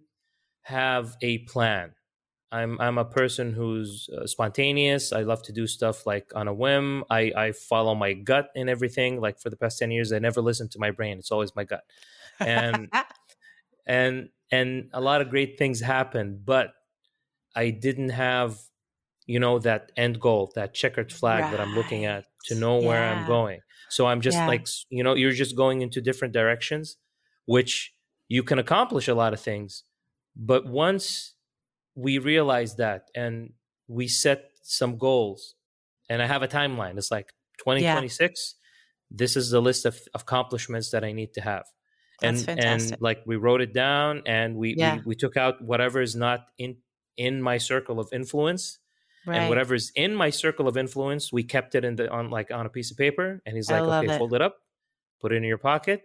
have 0.63 1.15
a 1.22 1.39
plan. 1.39 1.94
I'm 2.52 2.80
I'm 2.82 2.98
a 2.98 3.06
person 3.06 3.54
who's 3.54 4.10
uh, 4.10 4.26
spontaneous. 4.26 5.14
I 5.14 5.22
love 5.22 5.44
to 5.44 5.52
do 5.52 5.68
stuff 5.68 6.06
like 6.08 6.32
on 6.36 6.48
a 6.48 6.54
whim. 6.54 7.04
I 7.10 7.32
I 7.36 7.52
follow 7.52 7.94
my 7.94 8.14
gut 8.14 8.50
in 8.56 8.70
everything. 8.70 9.22
Like 9.22 9.40
for 9.40 9.50
the 9.50 9.58
past 9.58 9.78
ten 9.78 9.92
years, 9.92 10.12
I 10.12 10.20
never 10.20 10.42
listen 10.42 10.68
to 10.70 10.80
my 10.80 10.92
brain. 10.92 11.20
It's 11.20 11.32
always 11.32 11.56
my 11.56 11.64
gut, 11.64 11.84
and 12.40 12.92
and 13.88 14.30
and 14.52 14.90
a 14.94 15.02
lot 15.02 15.22
of 15.22 15.30
great 15.30 15.60
things 15.60 15.80
happen. 15.80 16.42
But 16.44 16.74
I 17.56 17.70
didn't 17.70 18.10
have, 18.10 18.58
you 19.28 19.40
know, 19.40 19.60
that 19.60 19.92
end 19.96 20.20
goal, 20.20 20.52
that 20.56 20.74
checkered 20.74 21.12
flag 21.12 21.44
right. 21.44 21.52
that 21.52 21.60
I'm 21.60 21.76
looking 21.76 22.06
at 22.06 22.26
to 22.46 22.56
know 22.56 22.80
yeah. 22.80 22.88
where 22.88 23.04
I'm 23.04 23.28
going. 23.28 23.60
So 23.90 24.08
I'm 24.08 24.22
just 24.22 24.38
yeah. 24.38 24.48
like, 24.48 24.68
you 24.90 25.04
know, 25.04 25.16
you're 25.16 25.32
just 25.32 25.56
going 25.56 25.82
into 25.82 26.00
different 26.00 26.34
directions, 26.34 26.98
which 27.46 27.94
you 28.28 28.44
can 28.44 28.60
accomplish 28.60 29.08
a 29.08 29.16
lot 29.16 29.34
of 29.34 29.40
things. 29.40 29.84
But 30.36 30.66
once 30.66 31.34
we 32.00 32.18
realized 32.18 32.78
that 32.78 33.10
and 33.14 33.54
we 33.88 34.08
set 34.08 34.52
some 34.64 34.98
goals, 34.98 35.56
and 36.10 36.22
I 36.22 36.28
have 36.28 36.44
a 36.44 36.48
timeline, 36.48 36.98
it's 36.98 37.12
like 37.12 37.34
2026, 37.60 38.56
yeah. 38.56 39.18
this 39.18 39.36
is 39.36 39.50
the 39.50 39.62
list 39.62 39.86
of 39.86 40.00
accomplishments 40.14 40.92
that 40.92 41.04
I 41.04 41.12
need 41.12 41.34
to 41.34 41.42
have. 41.42 41.66
That's 42.22 42.40
and 42.40 42.58
fantastic. 42.58 42.94
and 42.94 43.02
like 43.02 43.22
we 43.26 43.36
wrote 43.36 43.62
it 43.62 43.74
down 43.74 44.24
and 44.26 44.56
we, 44.56 44.76
yeah. 44.78 44.96
we 44.96 45.02
we 45.06 45.16
took 45.16 45.38
out 45.38 45.62
whatever 45.62 46.02
is 46.02 46.16
not 46.16 46.48
in 46.58 46.78
in 47.16 47.42
my 47.42 47.58
circle 47.58 48.00
of 48.00 48.10
influence 48.12 48.80
right. 49.26 49.38
and 49.38 49.72
is 49.72 49.92
in 49.96 50.16
my 50.16 50.30
circle 50.30 50.68
of 50.68 50.78
influence 50.78 51.32
we 51.32 51.44
kept 51.44 51.76
it 51.76 51.86
in 51.86 51.96
the 51.96 52.10
on 52.10 52.30
like 52.30 52.52
on 52.52 52.66
a 52.66 52.70
piece 52.70 52.92
of 52.92 52.98
paper 52.98 53.42
and 53.46 53.56
he's 53.56 53.70
like 53.70 53.82
okay 53.82 54.14
it. 54.14 54.18
fold 54.18 54.34
it 54.34 54.42
up 54.42 54.58
put 55.22 55.32
it 55.32 55.36
in 55.36 55.44
your 55.44 55.58
pocket 55.58 56.02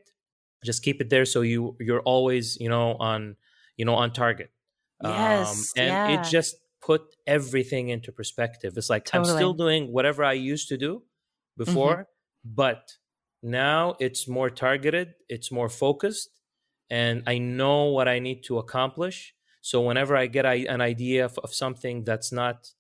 just 0.64 0.83
keep 0.83 1.00
it 1.00 1.11
there 1.11 1.24
so 1.24 1.40
you 1.40 1.76
you're 1.80 2.02
always 2.02 2.57
you 2.61 2.68
know 2.68 2.94
on 2.94 3.37
you 3.76 3.85
know 3.85 3.94
on 3.94 4.12
target 4.12 4.50
yes 5.02 5.72
um, 5.76 5.83
and 5.83 5.88
yeah. 5.88 6.20
it 6.20 6.24
just 6.30 6.57
put 6.80 7.02
everything 7.26 7.88
into 7.88 8.12
perspective 8.12 8.74
it's 8.76 8.90
like 8.90 9.04
totally. 9.04 9.30
i'm 9.30 9.37
still 9.37 9.54
doing 9.54 9.92
whatever 9.92 10.22
i 10.22 10.33
used 10.33 10.68
to 10.68 10.76
do 10.76 10.96
mm-hmm. 10.96 11.64
before 11.64 11.94
mm-hmm. 11.94 12.50
but 12.54 12.92
now 13.44 13.94
it's 14.00 14.26
more 14.26 14.48
targeted, 14.48 15.14
it's 15.28 15.52
more 15.52 15.68
focused, 15.68 16.30
and 16.88 17.22
I 17.26 17.37
know 17.37 17.85
what 17.90 18.09
I 18.09 18.18
need 18.18 18.42
to 18.44 18.57
accomplish. 18.59 19.35
So 19.61 19.83
whenever 19.83 20.16
I 20.16 20.26
get 20.26 20.46
an 20.46 20.80
idea 20.80 21.26
of, 21.26 21.38
of 21.44 21.52
something 21.52 22.04
that's 22.04 22.33
not 22.33 22.70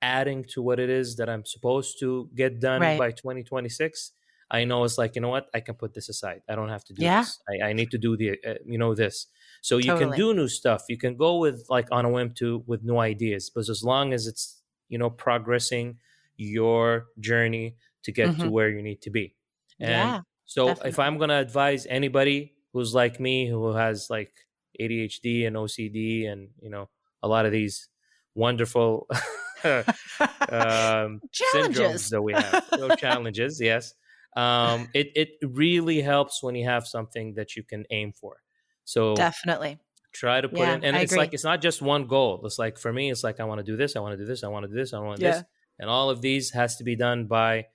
adding 0.00 0.44
to 0.50 0.62
what 0.62 0.78
it 0.78 0.88
is 0.88 1.16
that 1.16 1.28
I'm 1.28 1.44
supposed 1.44 1.98
to 1.98 2.30
get 2.32 2.60
done 2.60 2.80
right. 2.80 2.98
by 2.98 3.10
2026, 3.10 4.12
I 4.54 4.64
know 4.64 4.84
it's 4.84 4.98
like, 4.98 5.16
you 5.16 5.20
know 5.20 5.30
what, 5.30 5.48
I 5.52 5.60
can 5.60 5.74
put 5.74 5.94
this 5.94 6.08
aside. 6.08 6.42
I 6.48 6.54
don't 6.54 6.68
have 6.68 6.84
to 6.84 6.92
do 6.92 7.02
yeah. 7.02 7.22
this. 7.22 7.40
I, 7.48 7.70
I, 7.70 7.72
need 7.72 7.90
to 7.90 7.98
do 7.98 8.16
the, 8.16 8.38
uh, 8.46 8.54
you 8.64 8.78
know, 8.78 8.94
this. 8.94 9.26
So 9.62 9.78
you 9.78 9.86
totally. 9.86 10.12
can 10.12 10.16
do 10.16 10.32
new 10.32 10.46
stuff. 10.46 10.84
You 10.88 10.96
can 10.96 11.16
go 11.16 11.38
with 11.38 11.66
like 11.68 11.88
on 11.90 12.04
a 12.04 12.10
whim 12.10 12.30
to 12.34 12.62
with 12.66 12.84
new 12.84 12.98
ideas, 12.98 13.50
but 13.52 13.68
as 13.68 13.82
long 13.82 14.12
as 14.12 14.28
it's, 14.28 14.62
you 14.88 14.98
know, 14.98 15.10
progressing 15.10 15.98
your 16.36 17.06
journey 17.18 17.76
to 18.04 18.12
get 18.12 18.28
mm-hmm. 18.28 18.42
to 18.42 18.50
where 18.50 18.70
you 18.70 18.80
need 18.80 19.02
to 19.02 19.10
be. 19.10 19.34
And 19.80 19.90
yeah, 19.90 20.20
so 20.44 20.66
definitely. 20.66 20.90
if 20.90 20.98
I'm 21.00 21.18
gonna 21.18 21.40
advise 21.40 21.86
anybody 21.90 22.54
who's 22.72 22.94
like 22.94 23.18
me, 23.18 23.48
who 23.48 23.72
has 23.72 24.08
like 24.08 24.32
ADHD 24.80 25.46
and 25.48 25.56
OCD, 25.56 26.30
and 26.30 26.50
you 26.60 26.70
know 26.70 26.88
a 27.22 27.28
lot 27.28 27.44
of 27.44 27.52
these 27.52 27.88
wonderful 28.34 29.08
um, 29.64 31.20
syndromes 31.54 32.10
that 32.10 32.22
we 32.22 32.34
have, 32.34 32.64
no 32.78 32.94
challenges, 32.96 33.60
yes. 33.60 33.94
Um, 34.36 34.88
it 34.94 35.12
it 35.14 35.28
really 35.42 36.00
helps 36.02 36.42
when 36.42 36.54
you 36.54 36.64
have 36.64 36.86
something 36.86 37.34
that 37.34 37.56
you 37.56 37.62
can 37.62 37.84
aim 37.90 38.12
for. 38.12 38.42
So 38.84 39.14
definitely 39.14 39.78
try 40.12 40.40
to 40.40 40.48
put 40.48 40.58
yeah, 40.58 40.74
in, 40.74 40.84
and 40.84 40.96
I 40.96 41.00
it's 41.00 41.12
agree. 41.12 41.22
like 41.22 41.34
it's 41.34 41.44
not 41.44 41.60
just 41.60 41.82
one 41.82 42.06
goal. 42.06 42.40
It's 42.44 42.58
like 42.58 42.78
for 42.78 42.92
me, 42.92 43.10
it's 43.10 43.24
like 43.24 43.40
I 43.40 43.44
want 43.44 43.58
to 43.58 43.64
do 43.64 43.76
this, 43.76 43.96
I 43.96 44.00
want 44.00 44.12
to 44.12 44.16
do 44.16 44.26
this, 44.26 44.44
I 44.44 44.48
want 44.48 44.64
to 44.64 44.68
do 44.68 44.74
this, 44.74 44.92
I 44.92 44.98
want 44.98 45.20
yeah. 45.20 45.32
this, 45.32 45.44
and 45.78 45.90
all 45.90 46.10
of 46.10 46.20
these 46.20 46.50
has 46.50 46.76
to 46.76 46.84
be 46.84 46.96
done 46.96 47.26
by 47.26 47.66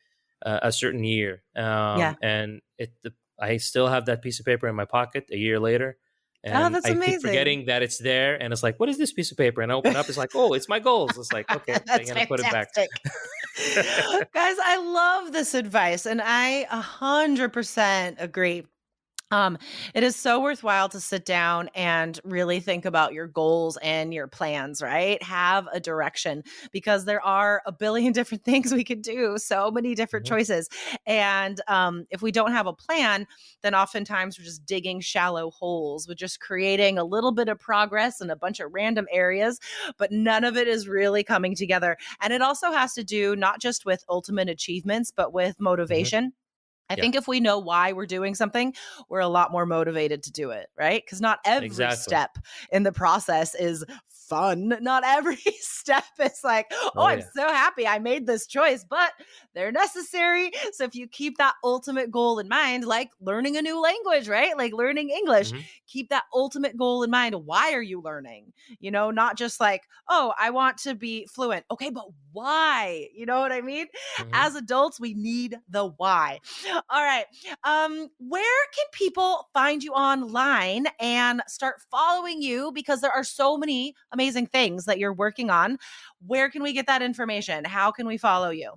uh, 0.46 0.60
a 0.64 0.72
certain 0.72 1.04
year. 1.04 1.44
Um, 1.56 2.00
yeah. 2.00 2.14
And 2.22 2.62
it, 2.78 2.94
the, 3.04 3.14
I 3.40 3.58
still 3.58 3.88
have 3.88 4.06
that 4.06 4.22
piece 4.22 4.40
of 4.40 4.46
paper 4.46 4.68
in 4.68 4.76
my 4.76 4.86
pocket 4.86 5.28
a 5.32 5.38
year 5.38 5.60
later. 5.60 5.98
Oh, 6.46 6.50
and 6.50 6.64
oh, 6.64 6.70
that's 6.70 6.86
I 6.86 6.92
amazing. 6.92 7.14
keep 7.16 7.22
forgetting 7.22 7.66
that 7.66 7.84
it's 7.84 7.98
there, 7.98 8.42
and 8.42 8.54
it's 8.54 8.64
like, 8.64 8.80
what 8.80 8.88
is 8.88 8.98
this 8.98 9.12
piece 9.12 9.32
of 9.32 9.38
paper? 9.38 9.62
And 9.62 9.72
I 9.72 9.76
open 9.76 9.96
up, 9.98 10.08
it's 10.08 10.18
like, 10.18 10.32
oh, 10.36 10.54
it's 10.54 10.70
my 10.70 10.80
goals. 10.80 11.18
It's 11.18 11.34
like, 11.34 11.52
okay, 11.56 11.78
I'm 11.90 12.06
gonna 12.06 12.26
put 12.28 12.40
it 12.40 12.50
back. 12.50 12.70
Guys, 14.34 14.56
I 14.64 14.78
love 14.78 15.32
this 15.34 15.54
advice, 15.54 16.06
and 16.06 16.22
I 16.24 16.66
a 16.72 16.82
hundred 16.82 17.52
percent 17.52 18.18
agree. 18.20 18.66
Um, 19.32 19.60
it 19.94 20.04
is 20.04 20.16
so 20.16 20.42
worthwhile 20.42 20.90
to 20.90 21.00
sit 21.00 21.24
down 21.24 21.70
and 21.76 22.20
really 22.24 22.60
think 22.60 22.86
about 22.86 23.14
your 23.14 23.28
goals 23.28 23.78
and 23.78 24.12
your 24.12 24.28
plans, 24.28 24.82
right? 24.82 25.22
Have 25.22 25.68
a 25.72 25.80
direction 25.80 26.44
because 26.72 27.06
there 27.06 27.24
are 27.24 27.62
a 27.68 27.72
billion 27.72 28.12
different 28.20 28.44
things 28.44 28.74
we 28.74 28.84
could 28.84 29.04
do, 29.04 29.38
so 29.38 29.70
many 29.70 29.94
different 29.94 30.26
mm-hmm. 30.26 30.36
choices. 30.36 30.68
And 31.06 31.62
um, 31.68 32.06
if 32.10 32.24
we 32.24 32.32
don't 32.32 32.54
have 32.54 32.66
a 32.66 32.74
plan, 32.74 33.28
then 33.62 33.76
oftentimes 33.76 34.40
we're 34.40 34.46
just 34.46 34.66
digging 34.66 35.00
shallow 35.00 35.52
holes. 35.52 36.08
We're 36.08 36.16
just 36.16 36.40
creating 36.40 36.98
a 36.98 37.04
little 37.04 37.32
bit 37.32 37.50
of 37.50 37.60
progress 37.60 38.22
in 38.22 38.32
a 38.32 38.36
bunch 38.36 38.60
of 38.60 38.74
random 38.74 39.06
areas, 39.12 39.60
but 39.98 40.12
none 40.12 40.44
of 40.44 40.58
it 40.58 40.68
is 40.68 40.88
really 40.88 41.24
coming 41.24 41.54
together. 41.54 41.98
And 42.20 42.34
it 42.34 42.42
also 42.42 42.72
has 42.72 42.96
to 42.96 43.04
do 43.04 43.36
not 43.36 43.62
just 43.62 43.86
with 43.86 44.04
ultimate 44.10 44.50
achievements, 44.50 45.12
but 45.16 45.34
with 45.34 45.56
mm-hmm. 45.56 45.66
motivation. 45.66 46.24
Mm-hmm 46.26 46.40
I 46.90 46.96
yeah. 46.96 47.02
think 47.02 47.16
if 47.16 47.28
we 47.28 47.40
know 47.40 47.60
why 47.60 47.94
we're 47.94 48.06
doing 48.06 48.36
something, 48.36 48.74
we're 49.10 49.20
a 49.20 49.28
lot 49.28 49.52
more 49.52 49.66
motivated 49.66 50.24
to 50.24 50.32
do 50.32 50.52
it, 50.52 50.68
right? 50.78 51.04
Because 51.04 51.22
not 51.22 51.40
every 51.46 51.68
exactly. 51.68 52.02
step 52.02 52.38
in 52.72 52.84
the 52.84 52.92
process 52.92 53.56
is 53.56 53.86
fun. 54.30 54.78
Not 54.82 55.04
every 55.06 55.36
step 55.60 56.06
is 56.20 56.42
like, 56.44 56.68
oh, 56.72 56.92
oh 56.96 57.06
I'm 57.06 57.22
so 57.36 57.48
happy 57.48 57.88
I 57.88 58.00
made 58.00 58.26
this 58.26 58.48
choice, 58.48 58.86
but 58.88 59.12
they're 59.56 59.72
necessary. 59.72 60.52
So 60.74 60.84
if 60.84 60.96
you 60.96 61.08
keep 61.08 61.38
that 61.38 61.56
ultimate 61.64 62.12
goal 62.12 62.40
in 62.40 62.48
mind, 62.48 62.86
like 62.86 63.10
learning 63.20 63.58
a 63.58 63.62
new 63.62 63.82
language, 63.82 64.28
right? 64.30 64.56
Like 64.58 64.74
learning 64.74 65.10
English, 65.10 65.52
mm-hmm. 65.52 65.62
keep 65.88 66.10
that 66.10 66.24
ultimate 66.34 66.78
goal 66.78 67.04
in 67.04 67.10
mind. 67.10 67.36
Why 67.36 67.74
are 67.74 67.82
you 67.82 68.02
learning? 68.02 68.54
You 68.80 68.92
know, 68.92 69.12
not 69.12 69.38
just 69.38 69.60
like, 69.60 69.84
oh, 70.08 70.34
I 70.40 70.52
want 70.52 70.78
to 70.80 70.96
be 70.96 71.26
fluent. 71.26 71.66
Okay, 71.72 71.90
but 71.90 72.06
why? 72.32 73.08
You 73.14 73.26
know 73.26 73.40
what 73.40 73.52
I 73.52 73.62
mean? 73.62 73.88
Mm-hmm. 74.20 74.30
As 74.34 74.56
adults, 74.56 75.00
we 75.00 75.14
need 75.14 75.58
the 75.70 75.88
why. 75.98 76.40
All 76.90 77.04
right. 77.04 77.26
Um, 77.64 78.10
where 78.20 78.66
can 78.76 78.86
people 78.94 79.48
find 79.54 79.84
you 79.84 79.94
online 79.94 80.88
and 81.00 81.42
start 81.48 81.82
following 81.90 82.42
you? 82.42 82.72
Because 82.72 83.02
there 83.02 83.12
are 83.12 83.24
so 83.24 83.58
many 83.58 83.96
amazing 84.20 84.48
things 84.48 84.84
that 84.86 85.00
you're 85.00 85.14
working 85.14 85.50
on. 85.50 85.78
Where 86.28 86.50
can 86.50 86.62
we 86.62 86.74
get 86.74 86.88
that 86.88 87.02
information? 87.02 87.64
How 87.64 87.92
can 87.92 88.06
we 88.06 88.18
follow 88.18 88.50
you? 88.50 88.74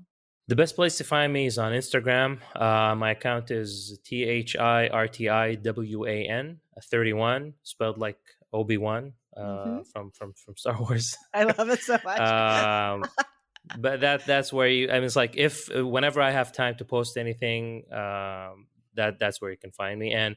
The 0.47 0.55
best 0.55 0.77
place 0.77 0.99
to 0.99 1.05
find 1.05 1.33
me 1.33 1.47
is 1.47 1.59
on 1.59 1.73
Instagram. 1.73 2.39
Uh, 2.55 2.95
my 2.95 3.11
account 3.11 3.51
is 3.51 3.99
T 4.05 4.23
H 4.23 4.55
I 4.57 4.87
R 4.89 5.09
T 5.09 5.29
I 5.29 5.57
W 5.57 6.07
A 6.07 6.29
N 6.29 6.61
31, 6.81 7.55
spelled 7.63 7.99
like 7.99 8.19
Obi 8.53 8.77
Wan 8.77 9.15
uh, 9.37 9.41
mm-hmm. 9.41 9.83
from, 9.93 10.13
from, 10.13 10.33
from 10.35 10.57
Star 10.57 10.77
Wars. 10.81 11.17
I 11.35 11.45
love 11.45 11.71
it 11.71 11.81
so 11.81 11.99
much. 12.05 12.21
um, 12.21 13.05
but 13.79 14.01
that 14.01 14.27
that's 14.27 14.53
where 14.53 14.69
you. 14.69 14.91
I 14.91 14.95
mean, 14.95 15.05
it's 15.05 15.17
like 15.17 15.35
if 15.37 15.69
whenever 15.75 16.21
I 16.21 16.31
have 16.31 16.53
time 16.53 16.77
to 16.77 16.85
post 16.85 17.17
anything, 17.17 17.85
um, 17.93 18.67
that 18.95 19.19
that's 19.19 19.41
where 19.41 19.51
you 19.51 19.57
can 19.57 19.73
find 19.73 19.99
me. 19.99 20.13
And 20.13 20.37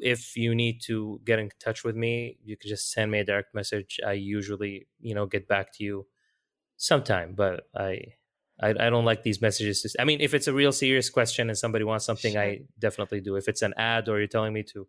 if 0.00 0.36
you 0.36 0.54
need 0.54 0.80
to 0.86 1.20
get 1.24 1.38
in 1.38 1.50
touch 1.62 1.84
with 1.84 1.96
me, 1.96 2.38
you 2.44 2.56
can 2.56 2.68
just 2.68 2.92
send 2.92 3.10
me 3.10 3.20
a 3.20 3.24
direct 3.24 3.54
message. 3.54 4.00
I 4.06 4.12
usually, 4.12 4.86
you 5.00 5.14
know, 5.14 5.26
get 5.26 5.48
back 5.48 5.72
to 5.74 5.84
you 5.84 6.06
sometime, 6.76 7.34
but 7.34 7.64
I 7.74 8.14
I, 8.60 8.70
I 8.70 8.90
don't 8.90 9.04
like 9.04 9.22
these 9.22 9.40
messages. 9.40 9.82
To, 9.82 9.90
I 10.00 10.04
mean, 10.04 10.20
if 10.20 10.32
it's 10.32 10.46
a 10.46 10.52
real 10.52 10.72
serious 10.72 11.10
question 11.10 11.48
and 11.48 11.58
somebody 11.58 11.84
wants 11.84 12.04
something, 12.04 12.34
sure. 12.34 12.42
I 12.42 12.60
definitely 12.78 13.20
do. 13.20 13.36
If 13.36 13.48
it's 13.48 13.62
an 13.62 13.74
ad 13.76 14.08
or 14.08 14.18
you're 14.18 14.28
telling 14.28 14.52
me 14.52 14.62
to, 14.74 14.86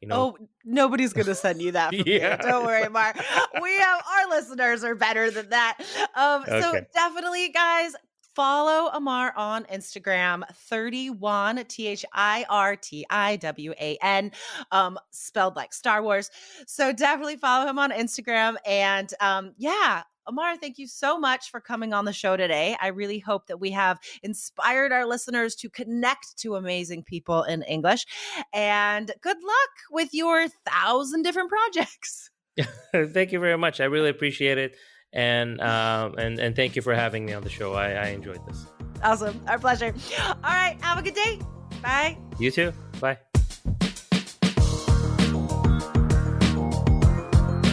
you 0.00 0.08
know. 0.08 0.36
Oh, 0.38 0.48
nobody's 0.64 1.12
going 1.12 1.26
to 1.26 1.34
send 1.34 1.62
you 1.62 1.72
that. 1.72 1.92
yeah. 2.06 2.36
Me. 2.36 2.42
Don't 2.42 2.66
worry, 2.66 2.88
Mark. 2.88 3.16
we 3.62 3.72
have 3.78 4.02
our 4.04 4.28
listeners 4.30 4.82
are 4.82 4.94
better 4.94 5.30
than 5.30 5.50
that. 5.50 5.78
Um, 6.14 6.42
okay. 6.42 6.60
So 6.60 6.80
definitely, 6.92 7.50
guys, 7.50 7.94
follow 8.38 8.88
Ammar 8.92 9.32
on 9.36 9.64
Instagram, 9.64 10.44
31 10.54 11.64
T 11.64 11.88
H 11.88 12.04
I 12.12 12.46
R 12.48 12.76
T 12.76 13.04
I 13.10 13.34
W 13.34 13.72
A 13.80 13.98
N, 14.00 14.30
um, 14.70 14.96
spelled 15.10 15.56
like 15.56 15.74
Star 15.74 16.04
Wars. 16.04 16.30
So 16.64 16.92
definitely 16.92 17.36
follow 17.36 17.68
him 17.68 17.80
on 17.80 17.90
Instagram. 17.90 18.54
And 18.64 19.12
um, 19.18 19.54
yeah, 19.58 20.04
Ammar, 20.28 20.56
thank 20.60 20.78
you 20.78 20.86
so 20.86 21.18
much 21.18 21.50
for 21.50 21.60
coming 21.60 21.92
on 21.92 22.04
the 22.04 22.12
show 22.12 22.36
today. 22.36 22.76
I 22.80 22.88
really 22.88 23.18
hope 23.18 23.48
that 23.48 23.58
we 23.58 23.72
have 23.72 23.98
inspired 24.22 24.92
our 24.92 25.04
listeners 25.04 25.56
to 25.56 25.68
connect 25.68 26.38
to 26.38 26.54
amazing 26.54 27.02
people 27.02 27.42
in 27.42 27.62
English. 27.62 28.06
And 28.54 29.10
good 29.20 29.38
luck 29.42 29.70
with 29.90 30.14
your 30.14 30.46
thousand 30.64 31.24
different 31.24 31.50
projects. 31.50 32.30
thank 33.12 33.32
you 33.32 33.40
very 33.40 33.58
much. 33.58 33.80
I 33.80 33.86
really 33.86 34.10
appreciate 34.10 34.58
it 34.58 34.76
and 35.12 35.60
um, 35.60 36.14
and 36.18 36.38
and 36.38 36.54
thank 36.56 36.76
you 36.76 36.82
for 36.82 36.94
having 36.94 37.24
me 37.24 37.32
on 37.32 37.42
the 37.42 37.50
show. 37.50 37.74
I, 37.74 37.92
I 37.92 38.06
enjoyed 38.08 38.44
this. 38.46 38.66
Awesome, 39.02 39.40
our 39.46 39.58
pleasure. 39.58 39.94
All 40.20 40.34
right, 40.44 40.76
have 40.80 40.98
a 40.98 41.02
good 41.02 41.14
day. 41.14 41.40
Bye. 41.82 42.18
You 42.38 42.50
too. 42.50 42.72
Bye. 43.00 43.18